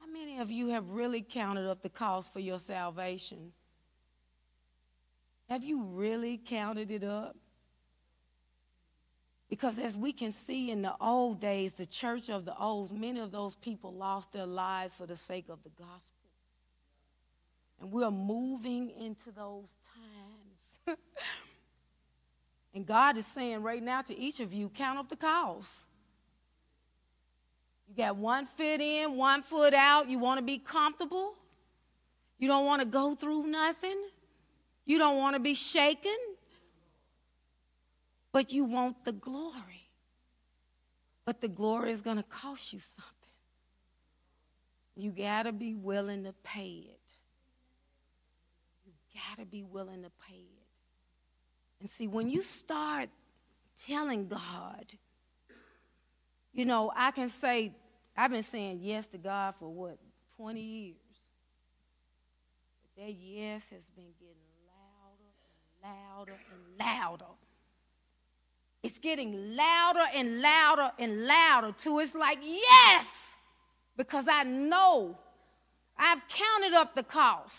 [0.00, 3.52] How many of you have really counted up the cost for your salvation?
[5.48, 7.36] Have you really counted it up?
[9.50, 13.18] Because as we can see in the old days, the church of the olds, many
[13.18, 16.14] of those people lost their lives for the sake of the gospel.
[17.80, 19.66] And we're moving into those
[20.86, 20.98] times.
[22.74, 25.88] and God is saying right now to each of you, count up the cost.
[27.88, 30.08] You got one foot in, one foot out.
[30.08, 31.34] You want to be comfortable.
[32.38, 34.00] You don't want to go through nothing.
[34.86, 36.16] You don't want to be shaken.
[38.32, 39.88] But you want the glory.
[41.24, 43.14] But the glory is going to cost you something.
[44.96, 47.00] You got to be willing to pay it.
[48.84, 50.66] You got to be willing to pay it.
[51.80, 53.08] And see, when you start
[53.86, 54.92] telling God,
[56.52, 57.72] you know, I can say,
[58.16, 59.98] I've been saying yes to God for what,
[60.36, 60.96] 20 years.
[62.82, 65.30] But that yes has been getting louder
[65.82, 67.32] and louder and louder.
[68.82, 71.98] It's getting louder and louder and louder too.
[71.98, 73.36] It's like, yes,
[73.96, 75.18] because I know
[75.98, 77.58] I've counted up the cost.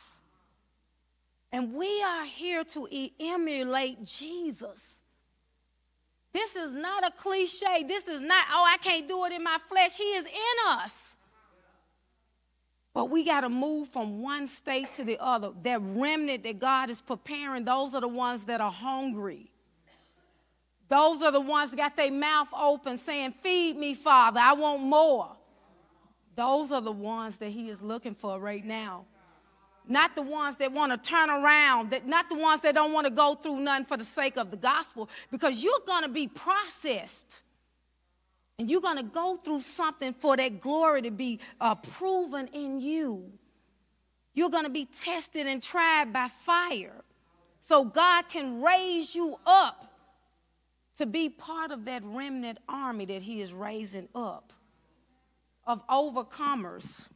[1.52, 2.88] And we are here to
[3.20, 5.02] emulate Jesus.
[6.34, 7.84] This is not a cliche.
[7.86, 9.98] This is not, oh, I can't do it in my flesh.
[9.98, 11.18] He is in us.
[12.94, 15.52] But we got to move from one state to the other.
[15.64, 19.51] That remnant that God is preparing, those are the ones that are hungry.
[20.92, 24.84] Those are the ones that got their mouth open saying, Feed me, Father, I want
[24.84, 25.38] more.
[26.36, 29.06] Those are the ones that He is looking for right now
[29.88, 33.06] not the ones that want to turn around, that not the ones that don't want
[33.06, 36.28] to go through nothing for the sake of the gospel, because you're going to be
[36.28, 37.42] processed.
[38.60, 42.80] And you're going to go through something for that glory to be uh, proven in
[42.80, 43.32] you.
[44.36, 47.04] You're going to be tested and tried by fire.
[47.60, 49.91] So God can raise you up
[51.02, 54.54] to be part of that remnant army that He is raising up
[55.66, 57.10] of overcomers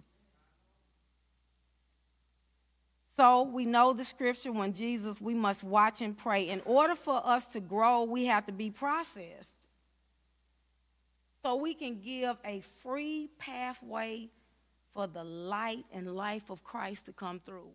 [3.18, 6.50] So we know the scripture when Jesus, we must watch and pray.
[6.50, 9.70] In order for us to grow, we have to be processed.
[11.42, 14.30] So we can give a free pathway
[14.94, 17.72] for the light and life of Christ to come through.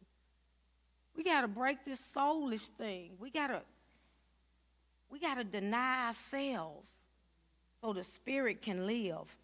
[1.16, 3.12] We got to break this soulish thing.
[3.18, 3.62] We got to
[5.10, 6.90] we got to deny ourselves
[7.80, 9.34] so the spirit can live.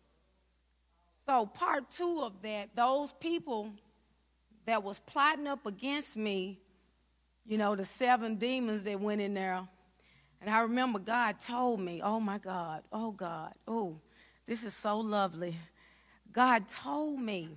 [1.26, 3.72] So part 2 of that, those people
[4.66, 6.60] that was plotting up against me,
[7.44, 9.66] you know, the seven demons that went in there.
[10.40, 13.98] And I remember God told me, oh my God, oh God, oh,
[14.46, 15.56] this is so lovely.
[16.32, 17.48] God told me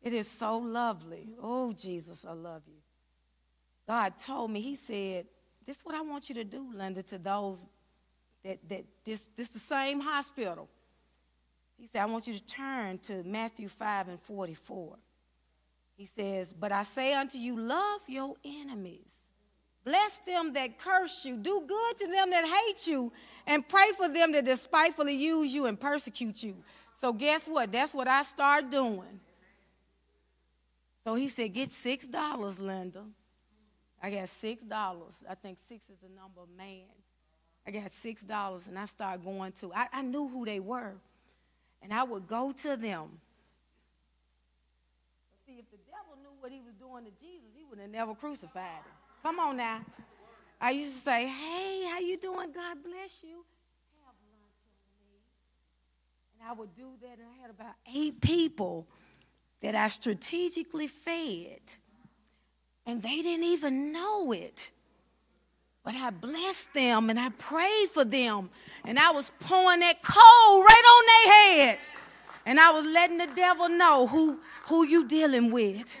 [0.00, 1.28] It is so lovely.
[1.42, 2.80] Oh, Jesus, I love you.
[3.86, 5.26] God told me, He said,
[5.68, 7.66] This is what I want you to do, Linda, to those
[8.42, 10.66] that, that this, this the same hospital.
[11.78, 14.96] He said, I want you to turn to Matthew 5 and 44.
[15.94, 19.26] He says, But I say unto you, love your enemies.
[19.84, 21.36] Bless them that curse you.
[21.36, 23.12] Do good to them that hate you.
[23.46, 26.56] And pray for them that despitefully use you and persecute you.
[26.98, 27.70] So, guess what?
[27.70, 29.20] That's what I start doing.
[31.04, 33.04] So he said, Get $6, Linda.
[34.02, 35.14] I got $6.
[35.28, 36.86] I think six is the number of man.
[37.66, 40.94] I got $6 and I started going to, I, I knew who they were.
[41.82, 43.08] And I would go to them.
[45.30, 47.90] But see, if the devil knew what he was doing to Jesus, he would have
[47.90, 48.92] never crucified him.
[49.22, 49.80] Come on now.
[50.60, 52.52] I used to say, hey, how you doing?
[52.52, 53.44] God bless you.
[54.04, 55.20] Have lunch on me.
[56.40, 58.88] And I would do that, and I had about eight people
[59.60, 61.60] that I strategically fed.
[62.88, 64.70] And they didn't even know it.
[65.84, 68.48] But I blessed them and I prayed for them.
[68.82, 71.78] And I was pouring that coal right on their head.
[72.46, 75.94] And I was letting the devil know who, who you dealing with.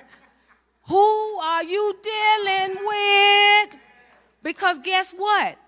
[0.84, 3.76] Who are you dealing with?
[4.42, 5.58] Because guess what?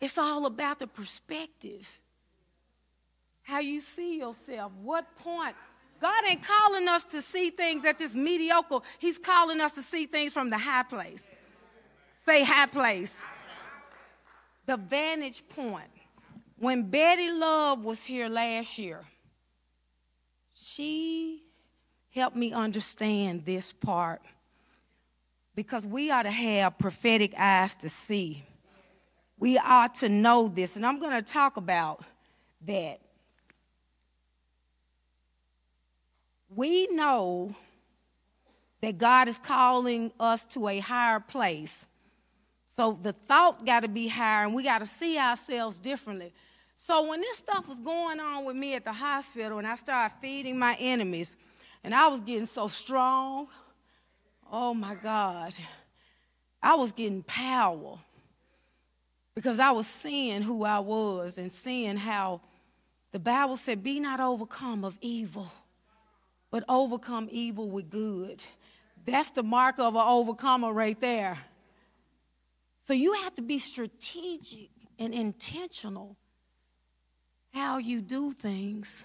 [0.00, 1.88] It's all about the perspective.
[3.42, 4.70] How you see yourself.
[4.80, 5.56] What point
[6.02, 8.80] God ain't calling us to see things at this mediocre.
[8.98, 11.30] He's calling us to see things from the high place.
[12.26, 13.16] Say high place.
[14.66, 15.86] The vantage point.
[16.58, 19.00] When Betty Love was here last year,
[20.54, 21.44] she
[22.10, 24.22] helped me understand this part
[25.54, 28.44] because we ought to have prophetic eyes to see.
[29.38, 32.04] We ought to know this, and I'm going to talk about
[32.66, 33.00] that
[36.56, 37.54] we know
[38.80, 41.86] that God is calling us to a higher place.
[42.76, 46.32] So the thought got to be higher, and we got to see ourselves differently.
[46.74, 50.16] So when this stuff was going on with me at the hospital, and I started
[50.20, 51.36] feeding my enemies,
[51.84, 53.46] and I was getting so strong,
[54.50, 55.54] oh my God,
[56.62, 57.98] I was getting power
[59.34, 62.40] because I was seeing who I was and seeing how
[63.12, 65.50] the Bible said, Be not overcome of evil
[66.52, 68.44] but overcome evil with good.
[69.04, 71.38] That's the mark of an overcomer right there.
[72.86, 76.16] So you have to be strategic and intentional
[77.52, 79.04] how you do things.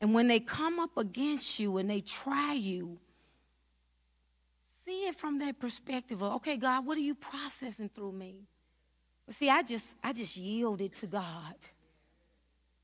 [0.00, 2.98] And when they come up against you and they try you,
[4.84, 8.46] see it from that perspective of, okay, God, what are you processing through me?
[9.26, 11.54] But see, I just I just yielded to God.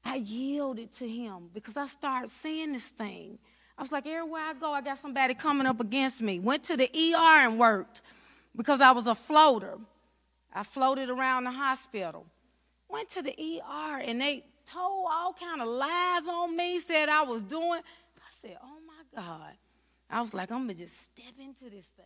[0.03, 3.39] I yielded to him because I started seeing this thing.
[3.81, 6.39] I was like, everywhere I go, I got somebody coming up against me.
[6.39, 8.03] Went to the ER and worked
[8.55, 9.79] because I was a floater.
[10.55, 12.27] I floated around the hospital.
[12.91, 17.23] Went to the ER and they told all kind of lies on me, said I
[17.23, 17.81] was doing.
[18.19, 19.55] I said, oh my God.
[20.11, 22.05] I was like, I'm to just step into this thing.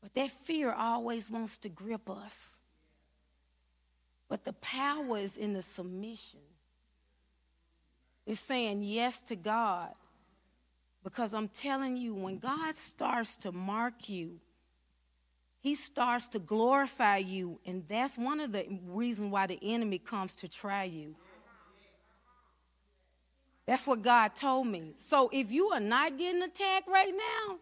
[0.00, 2.60] But that fear always wants to grip us.
[4.26, 6.40] But the power is in the submission
[8.26, 9.90] is saying yes to God.
[11.02, 14.40] Because I'm telling you, when God starts to mark you,
[15.60, 17.58] he starts to glorify you.
[17.66, 21.14] And that's one of the reasons why the enemy comes to try you.
[23.66, 24.94] That's what God told me.
[24.96, 27.56] So if you are not getting attacked right now,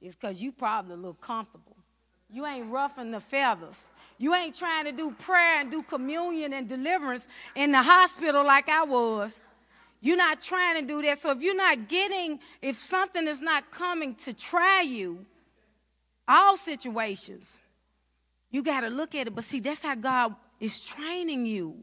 [0.00, 1.76] it's because you probably look comfortable.
[2.30, 3.90] You ain't roughing the feathers.
[4.18, 8.68] You ain't trying to do prayer and do communion and deliverance in the hospital like
[8.68, 9.42] I was.
[10.04, 11.18] You're not trying to do that.
[11.18, 15.24] So if you're not getting, if something is not coming to try you,
[16.28, 17.58] all situations,
[18.50, 19.34] you got to look at it.
[19.34, 21.82] But see, that's how God is training you.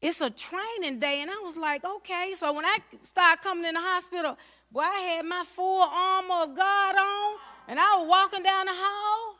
[0.00, 1.20] It's a training day.
[1.22, 2.34] And I was like, okay.
[2.36, 4.38] So when I started coming in the hospital,
[4.70, 8.72] boy, I had my full armor of God on, and I was walking down the
[8.72, 9.34] hall,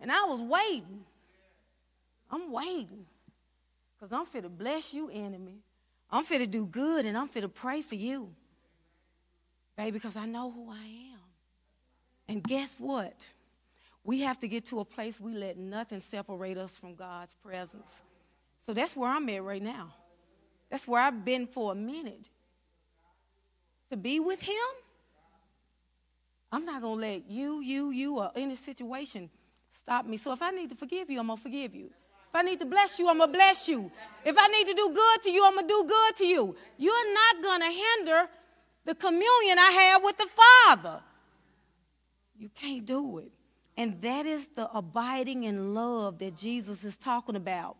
[0.00, 1.04] and I was waiting.
[2.30, 3.04] I'm waiting.
[3.98, 5.65] Because I'm fit to bless you, enemy.
[6.10, 8.30] I'm fit to do good and I'm fit to pray for you.
[9.76, 11.20] Baby, because I know who I am.
[12.28, 13.26] And guess what?
[14.04, 18.02] We have to get to a place we let nothing separate us from God's presence.
[18.64, 19.92] So that's where I'm at right now.
[20.70, 22.28] That's where I've been for a minute.
[23.90, 24.54] To be with Him,
[26.50, 29.30] I'm not going to let you, you, you, or any situation
[29.70, 30.16] stop me.
[30.16, 31.90] So if I need to forgive you, I'm going to forgive you.
[32.36, 33.90] I need to bless you, I'm going to bless you.
[34.24, 36.56] If I need to do good to you, I'm going to do good to you.
[36.76, 38.28] You're not going to hinder
[38.84, 41.00] the communion I have with the Father.
[42.38, 43.32] You can't do it.
[43.76, 47.76] And that is the abiding in love that Jesus is talking about.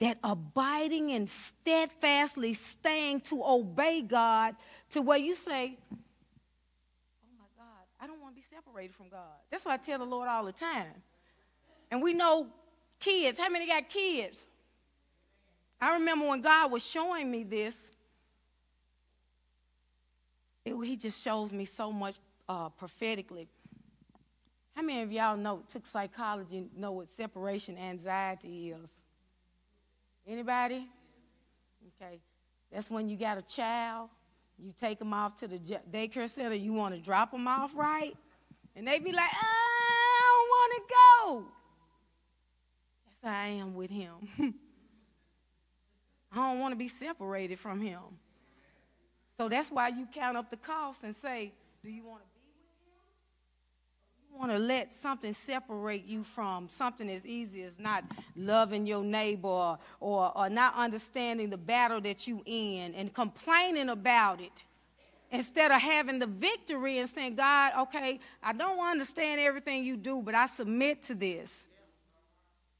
[0.00, 4.54] That abiding and steadfastly staying to obey God
[4.90, 9.36] to where you say, Oh my God, I don't want to be separated from God.
[9.50, 10.86] That's what I tell the Lord all the time.
[11.90, 12.46] And we know
[13.00, 14.44] kids, how many got kids?
[15.80, 17.92] I remember when God was showing me this,
[20.64, 22.16] it, he just shows me so much
[22.48, 23.48] uh, prophetically.
[24.74, 28.96] How many of y'all know took psychology know what separation anxiety is?
[30.26, 30.86] Anybody?
[32.00, 32.20] Okay,
[32.72, 34.08] that's when you got a child,
[34.58, 35.58] you take them off to the
[35.90, 38.16] daycare center, you want to drop them off, right?
[38.76, 41.57] And they be like, I don't want to go.
[43.28, 44.12] I am with him.
[46.32, 48.00] I don't want to be separated from him.
[49.38, 51.52] So that's why you count up the cost and say,
[51.82, 52.68] do you want to be with
[54.20, 54.32] him?
[54.32, 58.04] You want to let something separate you from something as easy as not
[58.36, 63.88] loving your neighbor or, or, or not understanding the battle that you in and complaining
[63.88, 64.64] about it
[65.30, 70.22] instead of having the victory and saying, God, okay, I don't understand everything you do,
[70.22, 71.66] but I submit to this.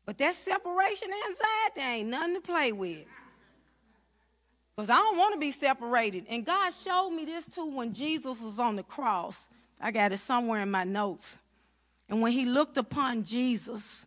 [0.08, 3.04] But that separation anxiety ain't nothing to play with.
[4.74, 6.24] Because I don't want to be separated.
[6.30, 9.50] And God showed me this too when Jesus was on the cross.
[9.78, 11.36] I got it somewhere in my notes.
[12.08, 14.06] And when he looked upon Jesus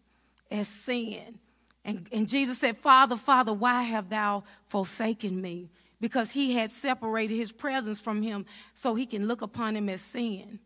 [0.50, 1.38] as sin,
[1.86, 5.70] and, and Jesus said, Father, Father, why have thou forsaken me?
[6.00, 10.02] Because he had separated his presence from him so he can look upon him as
[10.02, 10.58] sin.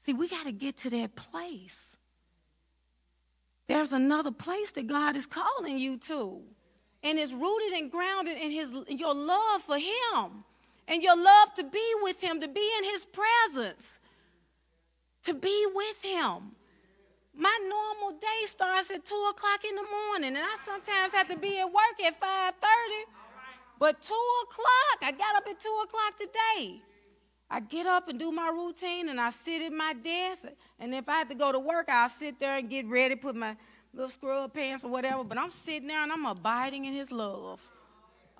[0.00, 1.91] See, we got to get to that place.
[3.68, 6.42] There's another place that God is calling you to
[7.02, 10.44] and is rooted and grounded in his your love for him
[10.88, 14.00] and your love to be with him, to be in his presence,
[15.22, 16.52] to be with him.
[17.34, 21.38] My normal day starts at two o'clock in the morning, and I sometimes have to
[21.38, 23.10] be at work at five thirty.
[23.78, 26.82] But two o'clock, I got up at two o'clock today.
[27.54, 30.46] I get up and do my routine, and I sit at my desk.
[30.80, 33.36] And if I have to go to work, I'll sit there and get ready, put
[33.36, 33.54] my
[33.92, 37.60] little scrub pants or whatever, but I'm sitting there and I'm abiding in his love.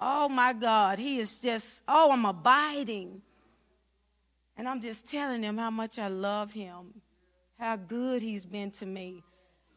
[0.01, 3.21] Oh my God, he is just, oh, I'm abiding.
[4.57, 6.95] And I'm just telling him how much I love him,
[7.59, 9.23] how good he's been to me.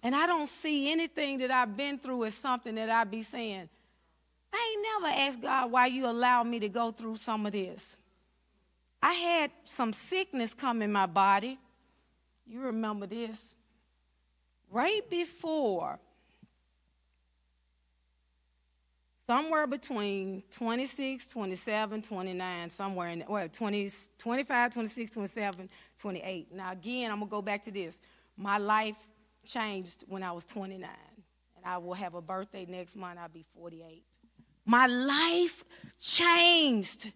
[0.01, 3.67] And I don't see anything that I've been through as something that I'd be saying,
[4.53, 7.97] I ain't never asked God why you allow me to go through some of this.
[9.05, 11.59] I had some sickness come in my body.
[12.47, 13.53] You remember this
[14.71, 15.99] right before,
[19.27, 26.51] somewhere between 26, 27, 29, somewhere in, well, 20, 25, 26, 27, 28.
[26.51, 27.99] Now, again, I'm going to go back to this.
[28.35, 28.97] My life
[29.45, 33.19] changed when I was 29, and I will have a birthday next month.
[33.21, 34.03] I'll be 48.
[34.65, 35.63] My life
[35.99, 37.11] changed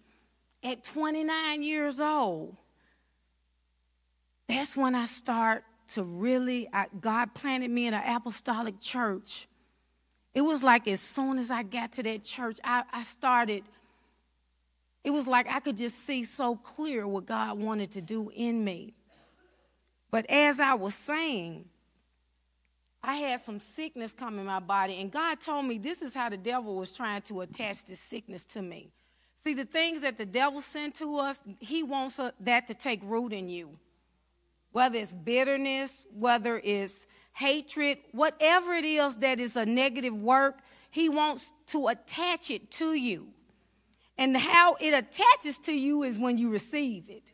[0.64, 2.56] at 29 years old.
[4.48, 9.48] That's when I start to really, I, God planted me in an apostolic church.
[10.34, 13.64] It was like as soon as I got to that church, I, I started,
[15.04, 18.64] it was like I could just see so clear what God wanted to do in
[18.64, 18.94] me.
[20.12, 21.66] But as I was saying,
[23.02, 26.30] I had some sickness come in my body, and God told me this is how
[26.30, 28.92] the devil was trying to attach this sickness to me.
[29.44, 33.00] See, the things that the devil sent to us, he wants uh, that to take
[33.04, 33.78] root in you
[34.72, 40.60] whether it's bitterness, whether it's hatred, whatever it is that is a negative work,
[40.92, 43.28] he wants to attach it to you.
[44.18, 47.32] And how it attaches to you is when you receive it,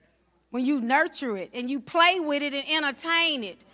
[0.51, 3.65] when you nurture it and you play with it and entertain it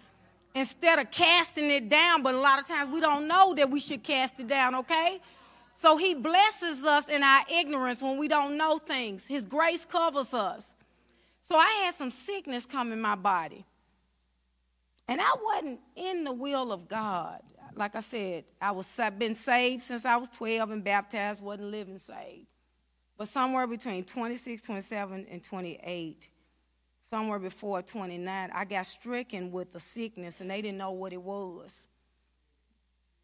[0.55, 2.23] instead of casting it down.
[2.23, 5.19] But a lot of times we don't know that we should cast it down, okay?
[5.73, 9.27] So he blesses us in our ignorance when we don't know things.
[9.27, 10.75] His grace covers us.
[11.41, 13.65] So I had some sickness come in my body.
[15.07, 17.41] And I wasn't in the will of God.
[17.75, 21.71] Like I said, I was I've been saved since I was 12 and baptized, wasn't
[21.71, 22.47] living saved.
[23.17, 26.27] But somewhere between 26, 27, and 28,
[27.01, 31.21] somewhere before 29, I got stricken with the sickness and they didn't know what it
[31.21, 31.85] was.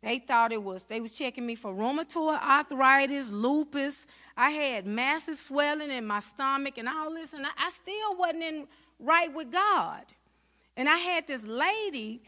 [0.04, 4.06] They thought it was, they was checking me for rheumatoid arthritis, lupus.
[4.36, 8.44] I had massive swelling in my stomach and all this, and I, I still wasn't
[8.44, 8.68] in
[9.00, 10.06] right with God.
[10.76, 12.22] And I had this lady,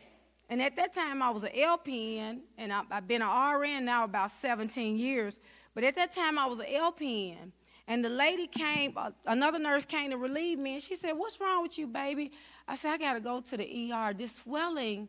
[0.50, 4.04] and at that time I was an LPN, and I, have been an RN now
[4.04, 5.40] about 17 years.
[5.76, 7.52] But at that time I was an LPN,
[7.88, 11.40] And the lady came, uh, another nurse came to relieve me, and she said, What's
[11.40, 12.32] wrong with you, baby?
[12.68, 14.14] I said, I got to go to the ER.
[14.14, 15.08] This swelling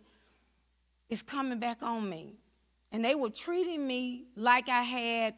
[1.09, 2.35] is coming back on me.
[2.93, 5.35] And they were treating me like I had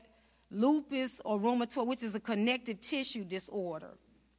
[0.50, 3.90] lupus or rheumatoid, which is a connective tissue disorder,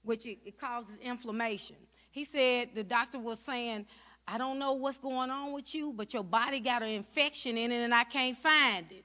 [0.04, 1.76] which it, it causes inflammation.
[2.12, 3.86] He said, the doctor was saying,
[4.28, 7.72] I don't know what's going on with you, but your body got an infection in
[7.72, 9.04] it and I can't find it.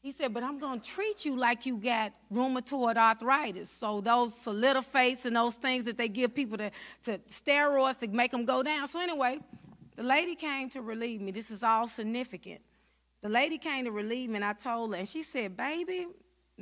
[0.00, 3.68] He said, but I'm going to treat you like you got rheumatoid arthritis.
[3.68, 6.70] So those solidifates and those things that they give people to,
[7.02, 8.86] to steroids to make them go down.
[8.86, 9.40] So anyway,
[9.98, 11.32] the lady came to relieve me.
[11.32, 12.60] This is all significant.
[13.20, 16.06] The lady came to relieve me, and I told her, and she said, baby,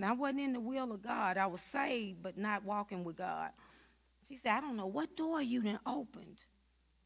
[0.03, 1.37] I wasn't in the will of God.
[1.37, 3.51] I was saved, but not walking with God.
[4.27, 6.39] She said, I don't know what door you didn't opened,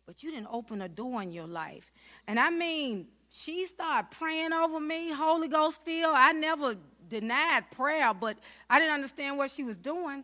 [0.06, 1.90] but you didn't open a door in your life.
[2.28, 6.14] And I mean, she started praying over me, Holy Ghost filled.
[6.14, 6.76] I never
[7.08, 10.22] denied prayer, but I didn't understand what she was doing.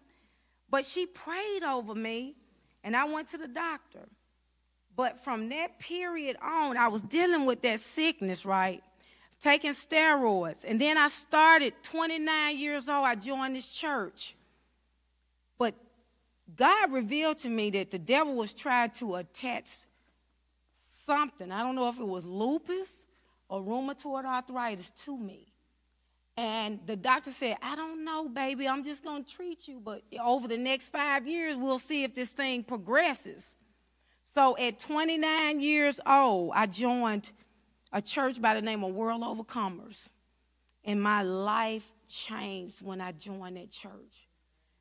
[0.71, 2.37] But she prayed over me,
[2.85, 4.07] and I went to the doctor.
[4.97, 8.83] But from that period on, I was dealing with that sickness, right?
[9.43, 10.65] Taking steroids.
[10.67, 13.05] And then I started 29 years old.
[13.05, 14.35] I joined this church.
[15.59, 15.75] But
[16.57, 19.69] God revealed to me that the devil was trying to attach
[20.89, 21.53] something.
[21.53, 23.05] I don't know if it was lupus
[23.51, 25.53] or rheumatoid arthritis to me.
[26.39, 28.69] And the doctor said, I don't know, baby.
[28.69, 29.81] I'm just going to treat you.
[29.83, 33.57] But over the next five years, we'll see if this thing progresses.
[34.37, 37.33] So at 29 years old, I joined
[37.91, 40.11] a church by the name of World Overcomers.
[40.85, 44.29] And my life changed when I joined that church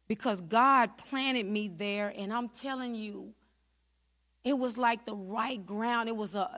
[0.09, 2.13] because God planted me there.
[2.17, 3.33] And I'm telling you,
[4.43, 6.09] it was like the right ground.
[6.09, 6.49] It was a,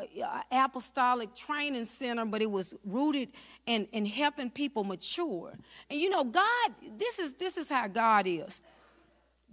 [0.52, 3.30] apostolic training center, but it was rooted
[3.68, 5.54] in, in helping people mature.
[5.92, 8.60] And you know, God, this is this is how God is.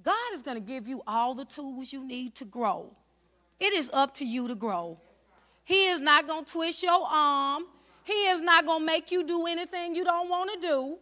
[0.03, 2.97] God is going to give you all the tools you need to grow.
[3.61, 4.99] It is up to you to grow.
[5.65, 7.65] He is not going to twist your arm.
[8.05, 10.99] He is not going to make you do anything you don't want to do.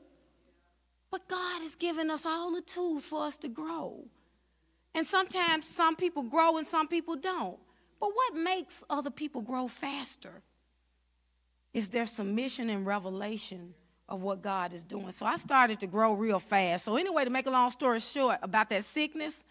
[1.10, 4.04] But God has given us all the tools for us to grow.
[4.94, 7.58] And sometimes some people grow and some people don't.
[8.00, 10.42] But what makes other people grow faster
[11.72, 13.74] is their submission and revelation
[14.08, 15.10] of what God is doing.
[15.10, 16.84] So I started to grow real fast.
[16.84, 19.44] So, anyway, to make a long story short about that sickness,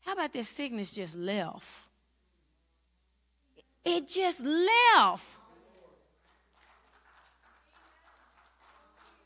[0.00, 1.66] how about that sickness just left?
[3.88, 5.26] It just left.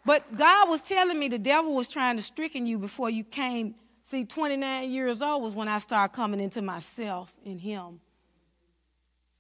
[0.05, 3.75] But God was telling me the devil was trying to stricken you before you came
[4.13, 8.01] See, 29 years old was when I started coming into myself in Him.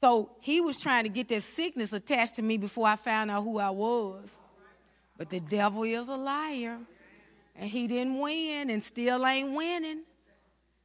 [0.01, 3.43] So he was trying to get that sickness attached to me before I found out
[3.45, 4.41] who I was.
[5.18, 6.79] But the devil is a liar.
[7.55, 10.05] And he didn't win and still ain't winning.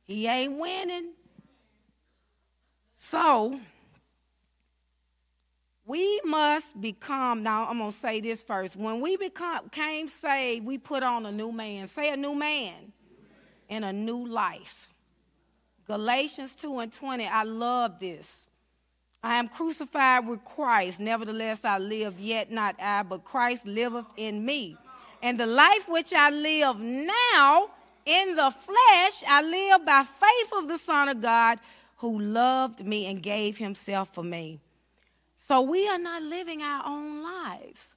[0.05, 1.13] He ain't winning.
[2.93, 3.59] So
[5.87, 8.75] we must become, now I'm going to say this first.
[8.75, 11.87] When we become, came saved, we put on a new man.
[11.87, 12.73] Say a new man
[13.69, 14.89] in a new life.
[15.87, 18.47] Galatians 2 and 20, I love this.
[19.23, 24.45] I am crucified with Christ, nevertheless I live, yet not I, but Christ liveth in
[24.45, 24.77] me.
[25.23, 27.69] And the life which I live now
[28.05, 31.59] in the flesh, I live by faith of the Son of God
[31.97, 34.59] who loved me and gave himself for me.
[35.47, 37.95] So we are not living our own lives.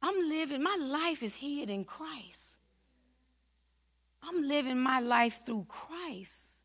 [0.00, 2.52] I'm living, my life is hid in Christ.
[4.22, 6.62] I'm living my life through Christ.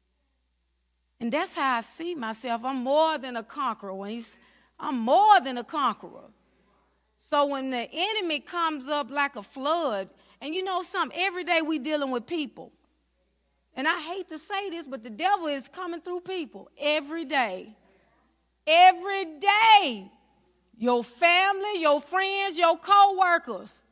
[1.19, 2.63] And that's how I see myself.
[2.63, 3.93] I'm more than a conqueror.
[3.93, 4.37] When he's,
[4.79, 6.29] I'm more than a conqueror.
[7.19, 10.07] So when the enemy comes up like a flood,
[10.39, 12.71] and you know something, every day we dealing with people.
[13.75, 17.75] And I hate to say this, but the devil is coming through people every day.
[18.65, 20.11] Every day.
[20.77, 23.83] Your family, your friends, your co-workers.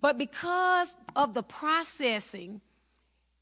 [0.00, 2.60] But because of the processing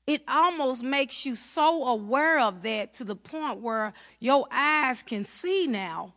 [0.07, 5.25] it almost makes you so aware of that to the point where your eyes can
[5.25, 6.13] see now.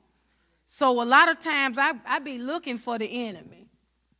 [0.65, 3.69] So a lot of times I, I be looking for the enemy.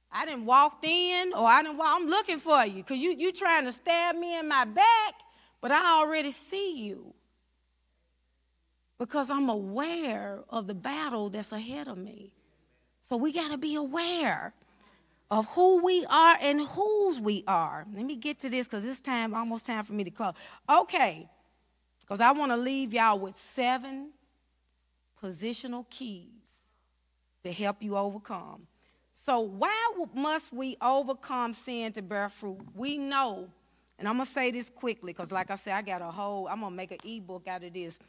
[0.10, 3.34] I didn't walk in or I didn't walk, I'm looking for you because you you
[3.34, 5.16] trying to stab me in my back,
[5.60, 7.14] but I already see you.
[8.98, 12.34] Because I'm aware of the battle that's ahead of me.
[13.02, 14.54] So we got to be aware
[15.30, 17.86] of who we are and whose we are.
[17.93, 20.34] Let me get to this because it's time, almost time for me to close.
[20.70, 21.28] Okay,
[22.00, 24.12] because I want to leave y'all with seven
[25.22, 26.72] positional keys
[27.43, 28.68] to help you overcome.
[29.14, 32.60] So, why must we overcome sin to bear fruit?
[32.76, 33.50] We know,
[33.98, 36.48] and I'm going to say this quickly because, like I said, I got a whole,
[36.48, 38.00] I'm going to make an ebook out of this.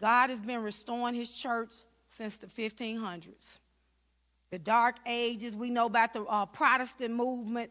[0.00, 1.72] God has been restoring his church
[2.08, 3.58] since the 1500s.
[4.50, 7.70] The Dark Ages, we know about the uh, Protestant movement.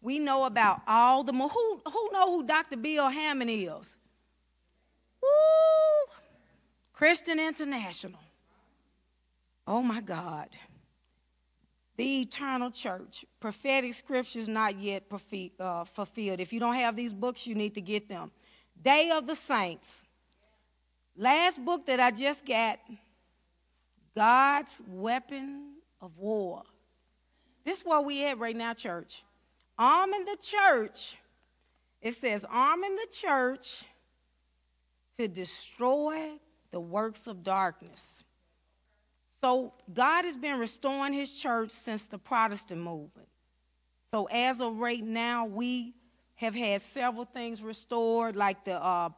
[0.00, 2.76] We know about all the, who, who know who Dr.
[2.76, 3.96] Bill Hamon is?
[5.22, 5.28] Woo!
[6.92, 8.20] Christian International.
[9.66, 10.48] Oh my God.
[11.96, 13.24] The eternal church.
[13.40, 15.04] Prophetic scriptures not yet
[15.58, 16.40] uh, fulfilled.
[16.40, 18.30] If you don't have these books, you need to get them.
[18.80, 20.04] Day of the Saints.
[21.16, 22.78] Last book that I just got
[24.14, 26.62] God's Weapon of War.
[27.64, 29.22] This is where we at right now, church.
[29.78, 31.16] Arming the church.
[32.02, 33.84] It says, arming the church
[35.18, 36.32] to destroy
[36.70, 38.22] the works of darkness.
[39.40, 43.28] So God has been restoring his church since the Protestant movement.
[44.12, 45.94] So as of right now, we
[46.36, 49.08] have had several things restored, like the uh,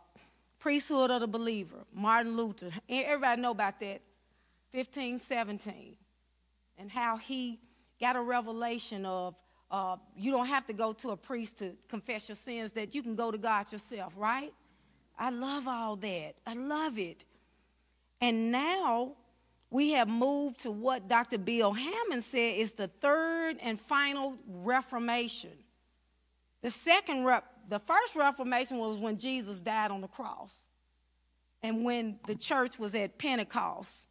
[0.59, 2.71] priesthood of the believer, Martin Luther.
[2.89, 4.01] Everybody know about that,
[4.73, 5.97] 1517,
[6.79, 7.59] and how he
[8.01, 9.35] got a revelation of
[9.71, 13.03] uh, you don't have to go to a priest to confess your sins, that you
[13.03, 14.53] can go to God yourself, right?
[15.19, 16.35] I love all that.
[16.47, 17.25] I love it.
[18.21, 19.13] And now
[19.71, 21.39] we have moved to what Dr.
[21.39, 25.53] Bill Hamon said is the third and final reformation.
[26.63, 30.55] The second rep, the first reformation was when Jesus died on the cross.
[31.63, 34.07] And when the church was at Pentecost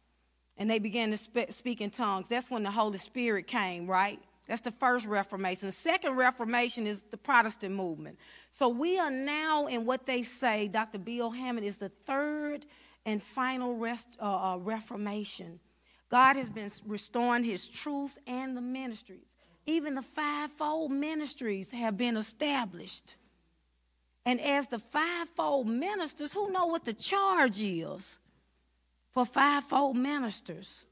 [0.56, 4.20] and they began to spe- speak in tongues, that's when the Holy Spirit came, right?
[4.46, 5.68] That's the first Reformation.
[5.68, 8.18] The second Reformation is the Protestant movement.
[8.50, 10.98] So we are now in what they say, Dr.
[10.98, 12.64] Bill Hamon, is the third
[13.04, 15.60] and final rest, uh, uh, reformation.
[16.10, 19.34] God has been restoring his truth and the ministries.
[19.66, 23.16] Even the fivefold ministries have been established.
[24.28, 28.18] And as the fivefold ministers, who know what the charge is
[29.14, 30.84] for fivefold ministers?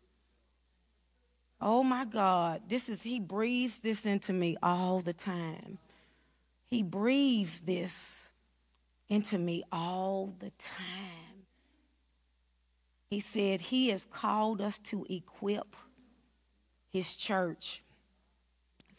[1.61, 5.76] Oh my God, this is, he breathes this into me all the time.
[6.64, 8.32] He breathes this
[9.11, 11.45] into me all the time.
[13.11, 15.76] He said he has called us to equip
[16.91, 17.82] his church.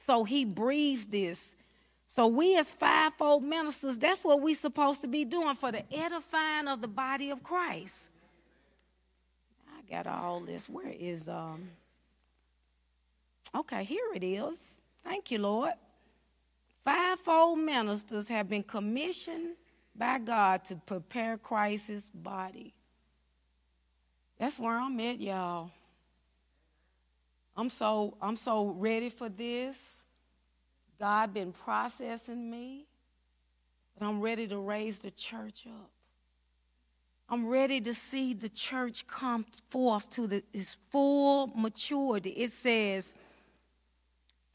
[0.06, 1.56] So he breathes this.
[2.08, 6.68] So we as fivefold ministers, that's what we're supposed to be doing for the edifying
[6.68, 8.12] of the body of Christ.
[9.70, 10.70] I got all this.
[10.70, 11.70] Where is um
[13.56, 14.80] Okay, here it is.
[15.04, 15.74] Thank you, Lord.
[16.84, 19.56] Fivefold ministers have been commissioned
[19.96, 22.74] by God to prepare Christ's body.
[24.40, 25.72] That's where I'm at, y'all.
[27.56, 30.04] I'm so I'm so ready for this.
[31.00, 32.86] God been processing me,
[33.98, 35.90] but I'm ready to raise the church up.
[37.30, 42.30] I'm ready to see the church come forth to the, its full maturity.
[42.30, 43.14] It says,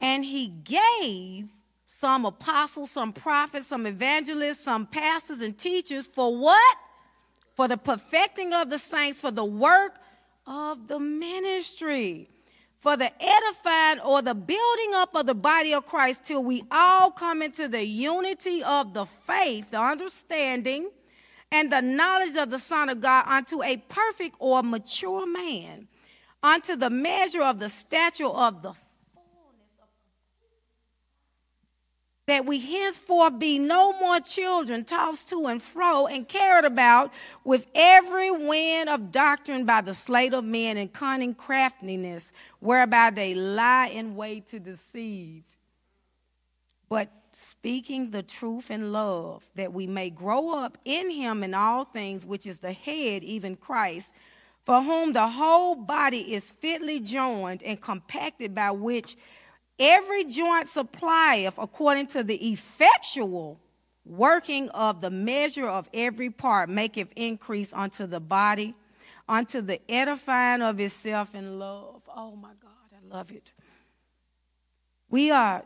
[0.01, 1.47] and he gave
[1.85, 6.77] some apostles, some prophets, some evangelists, some pastors and teachers for what?
[7.53, 9.99] for the perfecting of the saints, for the work
[10.45, 12.29] of the ministry,
[12.83, 17.11] for the edifying or the building up of the body of Christ till we all
[17.11, 20.91] come into the unity of the faith, the understanding,
[21.49, 25.87] and the knowledge of the Son of God unto a perfect or mature man,
[26.43, 28.73] unto the measure of the stature of the
[32.25, 37.11] that we henceforth be no more children tossed to and fro and carried about
[37.43, 43.33] with every wind of doctrine by the sleight of men and cunning craftiness, whereby they
[43.33, 45.43] lie in wait to deceive.
[46.87, 51.83] But speaking the truth in love, that we may grow up in him in all
[51.83, 54.13] things, which is the head, even Christ,
[54.63, 59.17] for whom the whole body is fitly joined and compacted by which
[59.79, 63.59] Every joint supplieth according to the effectual
[64.05, 68.75] working of the measure of every part, maketh increase unto the body,
[69.27, 72.01] unto the edifying of itself in love.
[72.13, 73.51] Oh my God, I love it.
[75.09, 75.63] We are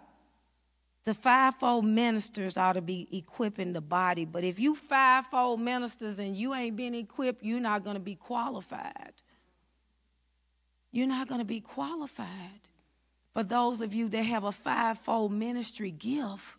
[1.05, 6.36] the fivefold ministers ought to be equipping the body, but if you fivefold ministers and
[6.36, 9.14] you ain't been equipped, you're not going to be qualified.
[10.91, 12.28] You're not going to be qualified.
[13.38, 16.58] For those of you that have a fivefold ministry gift,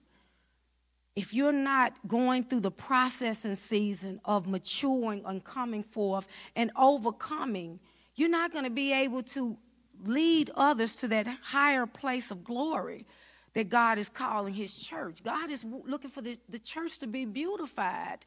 [1.16, 7.80] if you're not going through the processing season of maturing and coming forth and overcoming,
[8.14, 9.58] you're not going to be able to
[10.04, 13.06] lead others to that higher place of glory
[13.54, 15.24] that God is calling his church.
[15.24, 18.24] God is looking for the, the church to be beautified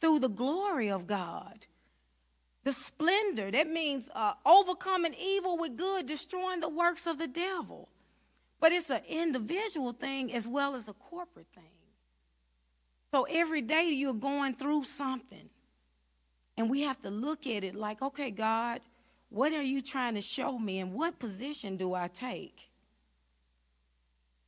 [0.00, 1.66] through the glory of God.
[2.64, 7.88] The splendor, that means uh, overcoming evil with good, destroying the works of the devil.
[8.60, 11.64] But it's an individual thing as well as a corporate thing.
[13.12, 15.48] So every day you're going through something.
[16.56, 18.80] And we have to look at it like, okay, God,
[19.30, 22.70] what are you trying to show me and what position do I take?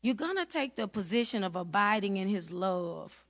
[0.02, 3.21] You're going to take the position of abiding in his love.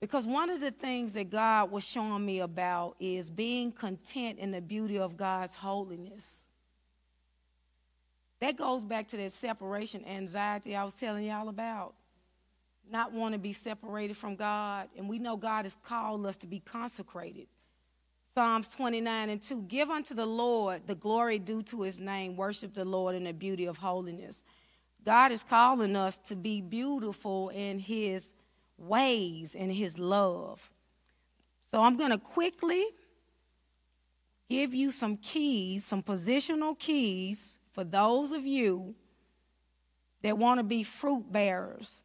[0.00, 4.52] Because one of the things that God was showing me about is being content in
[4.52, 6.46] the beauty of God's holiness.
[8.40, 11.94] That goes back to that separation anxiety I was telling y'all about.
[12.90, 14.88] Not want to be separated from God.
[14.96, 17.48] And we know God has called us to be consecrated.
[18.34, 22.36] Psalms 29 and 2 Give unto the Lord the glory due to his name.
[22.36, 24.44] Worship the Lord in the beauty of holiness.
[25.04, 28.32] God is calling us to be beautiful in his
[28.78, 30.70] ways and his love.
[31.64, 32.84] So I'm going to quickly
[34.48, 38.94] give you some keys, some positional keys for those of you
[40.22, 42.00] that want to be fruit bearers.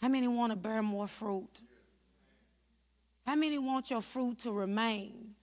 [0.00, 1.60] How many want to bear more fruit?
[3.26, 5.34] How many want your fruit to remain?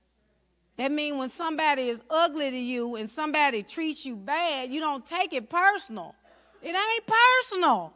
[0.75, 5.05] That means when somebody is ugly to you and somebody treats you bad, you don't
[5.05, 6.15] take it personal.
[6.61, 7.93] It ain't personal.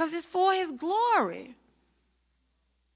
[0.00, 1.54] Because it's for his glory.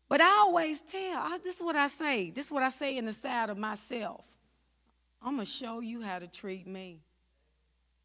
[0.08, 2.30] But I always tell, I, this is what I say.
[2.30, 4.24] This is what I say in the side of myself.
[5.20, 7.02] I'm going to show you how to treat me.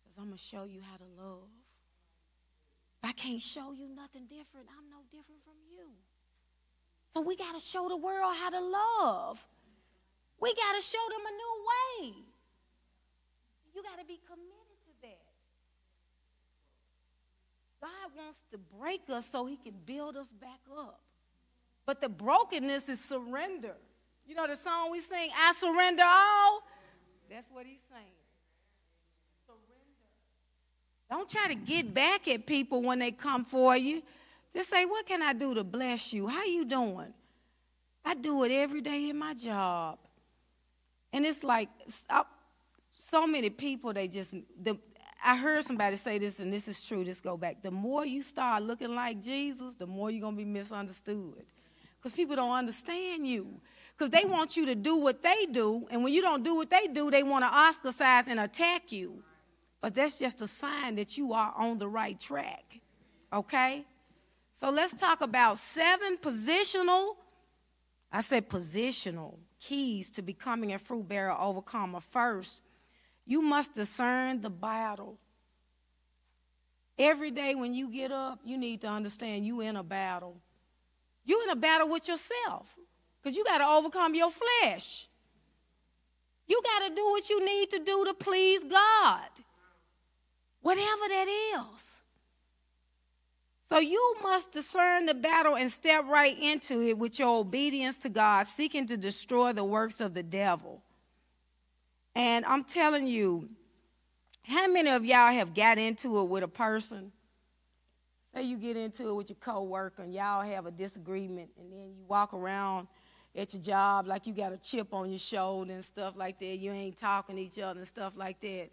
[0.04, 1.48] Because I'm going to show you how to love.
[3.02, 4.68] I can't show you nothing different.
[4.78, 5.88] I'm no different from you.
[7.14, 9.42] So we got to show the world how to love.
[10.42, 12.16] We got to show them a new way.
[13.74, 15.30] You got to be committed to that.
[17.82, 21.00] God wants to break us so he can build us back up.
[21.86, 23.76] But the brokenness is surrender.
[24.28, 26.62] You know the song we sing, I surrender all?
[27.30, 28.06] That's what he's saying.
[31.10, 34.04] Don't try to get back at people when they come for you.
[34.54, 36.28] Just say, what can I do to bless you?
[36.28, 37.14] How you doing?
[38.06, 39.98] I do it every day in my job.
[41.12, 41.70] And it's like
[42.96, 44.78] so many people, they just, the,
[45.24, 47.04] I heard somebody say this, and this is true.
[47.04, 47.62] This go back.
[47.62, 51.46] The more you start looking like Jesus, the more you're going to be misunderstood.
[51.98, 53.60] Because people don't understand you.
[53.98, 56.70] Because they want you to do what they do, and when you don't do what
[56.70, 59.22] they do, they want to ostracize and attack you.
[59.82, 62.80] But that's just a sign that you are on the right track.
[63.34, 63.86] Okay?
[64.54, 67.16] So let's talk about seven positional,
[68.12, 72.00] I said positional keys to becoming a fruit bearer overcomer.
[72.00, 72.62] First,
[73.30, 75.16] you must discern the battle.
[76.98, 80.36] Every day when you get up, you need to understand you in a battle.
[81.26, 82.76] You in a battle with yourself
[83.22, 85.08] because you got to overcome your flesh.
[86.48, 89.30] You got to do what you need to do to please God
[90.62, 91.28] whatever that
[91.78, 92.02] is.
[93.70, 98.10] So you must discern the battle and step right into it with your obedience to
[98.10, 100.82] God, seeking to destroy the works of the devil.
[102.16, 103.50] And I'm telling you,
[104.44, 107.12] how many of y'all have got into it with a person?
[108.34, 111.94] Say you get into it with your coworker and y'all have a disagreement, and then
[111.96, 112.88] you walk around
[113.36, 116.58] at your job like you got a chip on your shoulder and stuff like that.
[116.58, 118.70] You ain't talking to each other and stuff like that.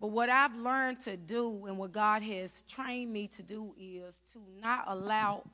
[0.00, 4.20] But what I've learned to do and what God has trained me to do is
[4.32, 5.44] to not allow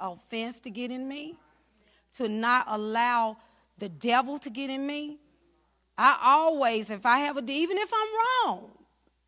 [0.00, 1.36] offense to get in me,
[2.12, 3.36] to not allow
[3.78, 5.18] the devil to get in me.
[5.98, 8.70] I always, if I have a, even if I'm wrong,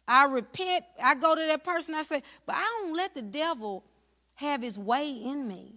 [0.06, 0.84] I repent.
[1.02, 3.84] I go to that person, I say, but I don't let the devil
[4.34, 5.74] have his way in me.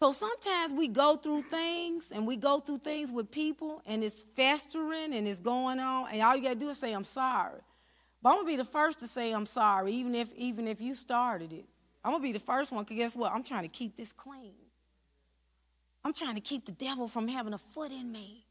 [0.00, 4.22] So sometimes we go through things and we go through things with people and it's
[4.34, 7.60] festering and it's going on and all you gotta do is say I'm sorry.
[8.22, 10.94] But I'm gonna be the first to say I'm sorry, even if even if you
[10.94, 11.64] started it.
[12.04, 13.32] I'm gonna be the first one because guess what?
[13.32, 14.52] I'm trying to keep this clean.
[16.04, 18.44] I'm trying to keep the devil from having a foot in me.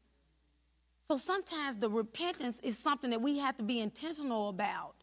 [1.08, 4.94] So sometimes the repentance is something that we have to be intentional about.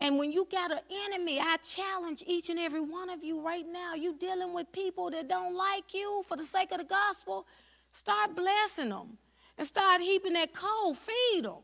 [0.00, 3.66] And when you got an enemy, I challenge each and every one of you right
[3.70, 3.94] now.
[3.94, 7.46] You dealing with people that don't like you for the sake of the gospel.
[7.90, 9.18] Start blessing them
[9.58, 10.94] and start heaping that coal.
[10.94, 11.62] Feed them.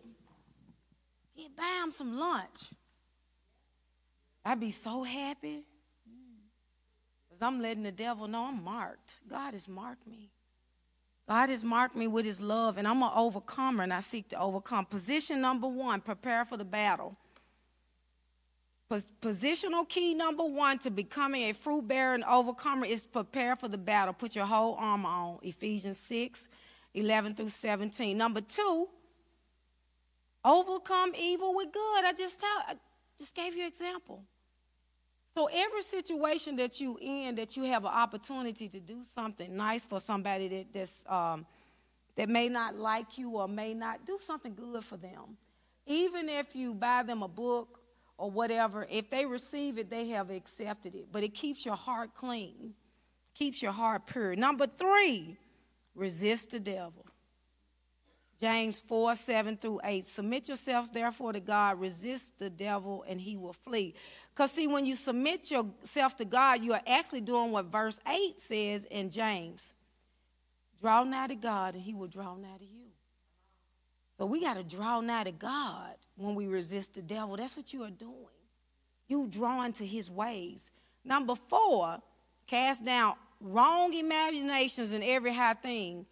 [1.36, 2.70] Get buy them some lunch.
[4.44, 5.64] I'd be so happy
[7.28, 9.16] because I'm letting the devil know I'm marked.
[9.28, 10.33] God has marked me.
[11.28, 14.40] God has marked me with his love, and I'm an overcomer, and I seek to
[14.40, 14.84] overcome.
[14.84, 17.16] Position number one prepare for the battle.
[19.22, 23.78] Positional key number one to becoming a fruit bearer and overcomer is prepare for the
[23.78, 24.12] battle.
[24.12, 25.38] Put your whole armor on.
[25.42, 26.48] Ephesians 6
[26.92, 28.16] 11 through 17.
[28.16, 28.88] Number two,
[30.44, 32.04] overcome evil with good.
[32.04, 32.74] I just tell, I
[33.18, 34.22] just gave you an example.
[35.34, 39.84] So every situation that you in that you have an opportunity to do something nice
[39.84, 41.44] for somebody that that's um,
[42.14, 45.36] that may not like you or may not do something good for them.
[45.86, 47.80] Even if you buy them a book
[48.16, 51.08] or whatever, if they receive it, they have accepted it.
[51.10, 52.74] But it keeps your heart clean,
[53.34, 54.36] keeps your heart pure.
[54.36, 55.36] Number three,
[55.96, 57.04] resist the devil.
[58.40, 60.04] James 4 7 through 8.
[60.04, 63.94] Submit yourselves therefore to God, resist the devil, and he will flee.
[64.34, 68.40] Because, see, when you submit yourself to God, you are actually doing what verse 8
[68.40, 69.74] says in James
[70.80, 72.88] draw nigh to God, and he will draw nigh to you.
[74.18, 77.36] So we got to draw nigh to God when we resist the devil.
[77.36, 78.14] That's what you are doing.
[79.08, 80.70] You drawing to his ways.
[81.04, 82.00] Number four,
[82.46, 86.06] cast down wrong imaginations and every high thing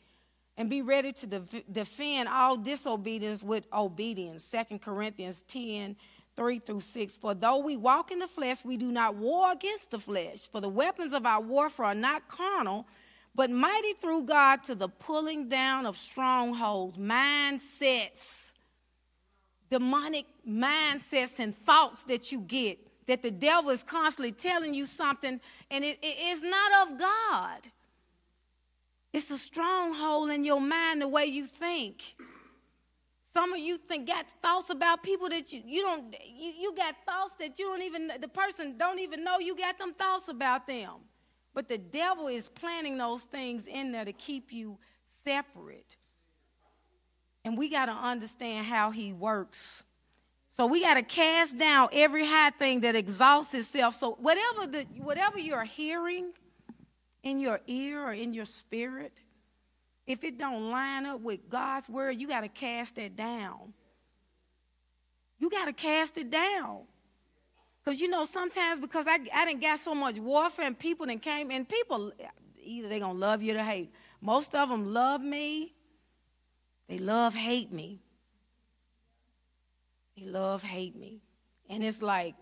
[0.57, 4.45] and be ready to defend all disobedience with obedience.
[4.45, 5.97] Second Corinthians 10
[6.43, 7.17] 3 through 6.
[7.19, 10.49] For though we walk in the flesh, we do not war against the flesh.
[10.49, 12.85] For the weapons of our warfare are not carnal,
[13.33, 18.51] but mighty through God to the pulling down of strongholds, mindsets,
[19.71, 22.77] demonic mindsets, and thoughts that you get.
[23.07, 25.41] That the devil is constantly telling you something,
[25.71, 27.69] and it, it is not of God.
[29.13, 32.17] It's a stronghold in your mind, the way you think.
[33.33, 36.95] Some of you think got thoughts about people that you, you don't you, you got
[37.07, 40.67] thoughts that you don't even the person don't even know you got them thoughts about
[40.67, 40.91] them.
[41.55, 44.79] But the devil is planting those things in there to keep you
[45.25, 45.97] separate.
[47.45, 49.83] And we got to understand how he works.
[50.57, 53.97] So we got to cast down every high thing that exalts itself.
[53.97, 56.33] So whatever the whatever you're hearing
[57.23, 59.21] in your ear or in your spirit,
[60.07, 63.73] if it don't line up with God's word, you got to cast that down.
[65.39, 66.83] You got to cast it down.
[67.85, 71.21] Because, you know, sometimes because I, I didn't got so much warfare and people that
[71.21, 72.13] came, and people,
[72.63, 73.93] either they going to love you or hate.
[74.21, 75.75] Most of them love me.
[76.89, 78.01] They love hate me.
[80.17, 81.23] They love hate me.
[81.69, 82.35] And it's like,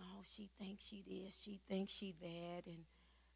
[0.00, 2.62] oh, she thinks she this, she thinks she that.
[2.66, 2.78] And,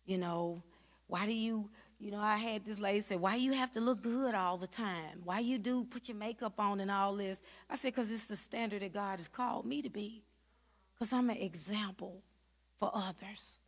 [0.07, 0.63] you know,
[1.09, 1.69] why do you,
[2.03, 4.67] you know, I had this lady say, why you have to look good all the
[4.67, 5.21] time?
[5.23, 7.43] Why you do put your makeup on and all this?
[7.71, 10.25] I said, because it's the standard that God has called me to be
[10.93, 12.25] because I'm an example
[12.81, 13.61] for others.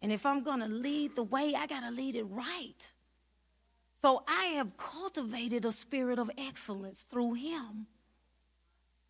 [0.00, 2.92] And if I'm going to lead the way, I got to lead it right.
[4.00, 7.86] So I have cultivated a spirit of excellence through him.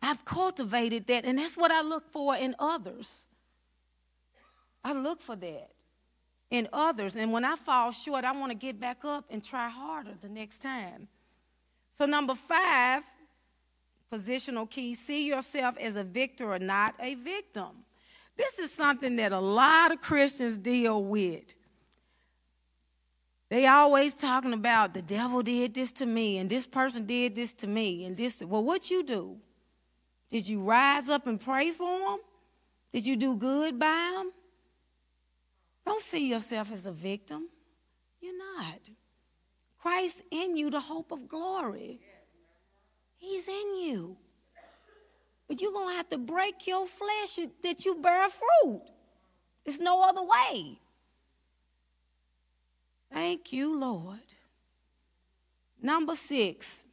[0.01, 3.25] I've cultivated that, and that's what I look for in others.
[4.83, 5.69] I look for that
[6.51, 7.15] in others.
[7.15, 10.29] And when I fall short, I want to get back up and try harder the
[10.29, 11.07] next time.
[11.97, 13.03] So, number five,
[14.11, 17.69] positional key see yourself as a victor or not a victim.
[18.37, 21.43] This is something that a lot of Christians deal with.
[23.49, 27.53] They always talking about the devil did this to me and this person did this
[27.55, 28.41] to me and this.
[28.41, 29.37] Well, what you do?
[30.31, 32.19] Did you rise up and pray for them?
[32.93, 34.31] Did you do good by them?
[35.89, 37.49] Don't see yourself as a victim.
[38.21, 38.79] You're not.
[39.79, 41.99] Christ in you, the hope of glory.
[43.17, 44.15] He's in you.
[45.47, 48.83] But you're going to have to break your flesh that you bear fruit.
[49.65, 50.79] There's no other way.
[53.11, 54.35] Thank you, Lord.
[55.81, 56.83] Number six,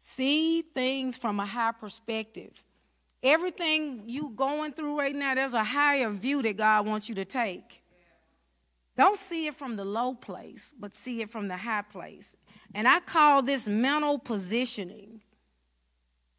[0.00, 2.60] see things from a high perspective.
[3.22, 7.24] Everything you're going through right now, there's a higher view that God wants you to
[7.24, 7.82] take.
[8.96, 12.36] Don't see it from the low place, but see it from the high place.
[12.74, 15.20] And I call this mental positioning.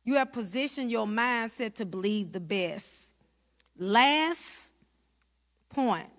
[0.03, 3.13] You have positioned your mindset to believe the best.
[3.77, 4.71] Last
[5.69, 6.09] point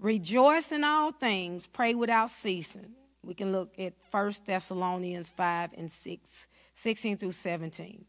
[0.00, 2.94] rejoice in all things, pray without ceasing.
[3.22, 8.04] We can look at 1 Thessalonians 5 and 6, 16 through 17.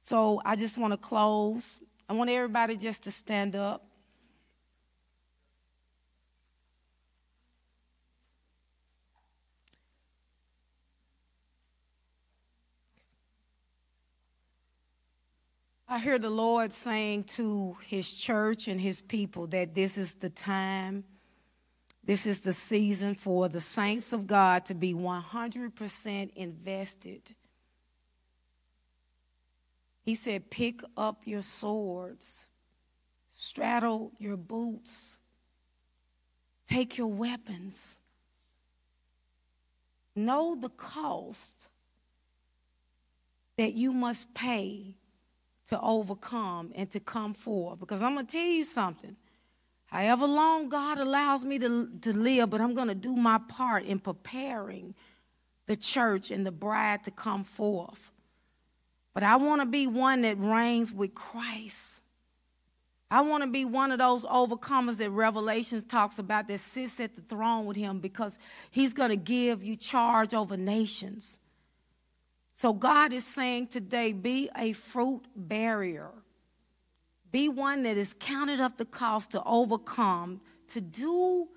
[0.00, 1.80] So I just want to close.
[2.08, 3.89] I want everybody just to stand up.
[15.92, 20.30] I hear the Lord saying to his church and his people that this is the
[20.30, 21.02] time
[22.04, 27.34] This is the season for the saints of God to be 100% invested.
[30.02, 32.48] He said, Pick up your swords,
[33.34, 35.18] straddle your boots,
[36.68, 37.98] take your weapons.
[40.14, 41.68] Know the cost
[43.56, 44.94] that you must pay
[45.70, 47.80] to overcome and to come forth.
[47.80, 49.16] Because I'm going to tell you something.
[49.86, 53.84] However long God allows me to, to live, but I'm going to do my part
[53.84, 54.94] in preparing
[55.66, 58.10] the church and the bride to come forth.
[59.14, 62.02] But I want to be one that reigns with Christ.
[63.10, 67.16] I want to be one of those overcomers that Revelations talks about that sits at
[67.16, 68.38] the throne with him because
[68.70, 71.39] he's going to give you charge over nations.
[72.60, 76.10] So God is saying today be a fruit barrier.
[77.32, 81.48] Be one that is counted up the cost to overcome, to do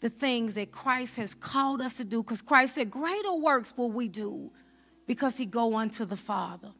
[0.00, 2.22] the things that Christ has called us to do.
[2.22, 4.50] Because Christ said, Greater works will we do
[5.06, 6.72] because he go unto the Father.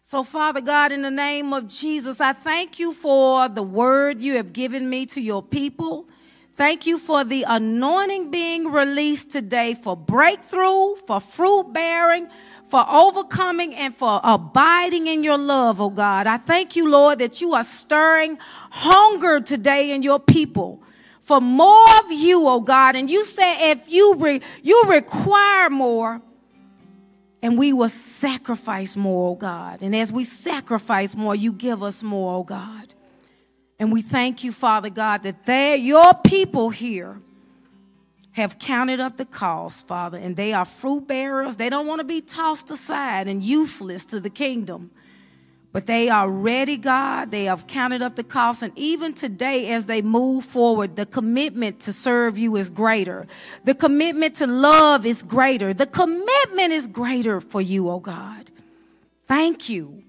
[0.00, 4.36] So, Father God, in the name of Jesus, I thank you for the word you
[4.36, 6.08] have given me to your people.
[6.54, 12.28] Thank you for the anointing being released today for breakthrough, for fruit bearing,
[12.74, 16.26] for overcoming and for abiding in your love, oh God.
[16.26, 18.36] I thank you, Lord, that you are stirring
[18.72, 20.82] hunger today in your people
[21.22, 22.96] for more of you, oh God.
[22.96, 26.20] And you say if you re- you require more,
[27.44, 29.80] and we will sacrifice more, oh God.
[29.80, 32.92] And as we sacrifice more, you give us more, oh God.
[33.78, 37.20] And we thank you, Father God, that they your people here
[38.34, 41.56] have counted up the cost, Father, and they are fruit bearers.
[41.56, 44.90] They don't want to be tossed aside and useless to the kingdom.
[45.70, 47.30] But they are ready, God.
[47.30, 48.62] They have counted up the cost.
[48.62, 53.26] And even today, as they move forward, the commitment to serve you is greater.
[53.64, 55.72] The commitment to love is greater.
[55.72, 58.50] The commitment is greater for you, oh God.
[59.28, 60.02] Thank you.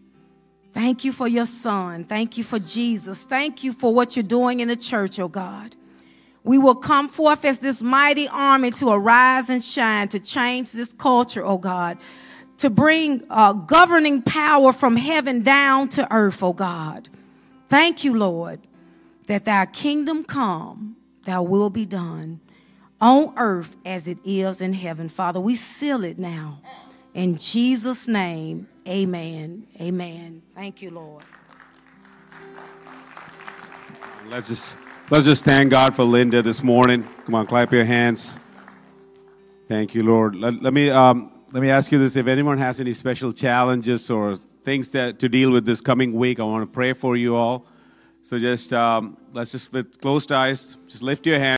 [0.73, 2.03] Thank you for your son.
[2.03, 3.23] Thank you for Jesus.
[3.23, 5.75] Thank you for what you're doing in the church, oh God.
[6.45, 10.93] We will come forth as this mighty army to arise and shine, to change this
[10.93, 11.97] culture, oh God,
[12.59, 17.09] to bring uh, governing power from heaven down to earth, oh God.
[17.67, 18.61] Thank you, Lord,
[19.25, 22.39] that thy kingdom come, thy will be done
[23.01, 25.09] on earth as it is in heaven.
[25.09, 26.61] Father, we seal it now.
[27.15, 29.65] In Jesus' name, amen.
[29.81, 30.43] Amen.
[30.53, 31.23] Thank you, Lord.
[34.27, 34.77] Let's just
[35.11, 37.07] Let's just thank God for Linda this morning.
[37.25, 38.39] Come on, clap your hands.
[39.67, 40.35] Thank you, Lord.
[40.35, 44.09] Let, let me um, let me ask you this: If anyone has any special challenges
[44.09, 47.35] or things that to deal with this coming week, I want to pray for you
[47.35, 47.67] all.
[48.23, 51.53] So just um, let's just with closed eyes, just lift your hand.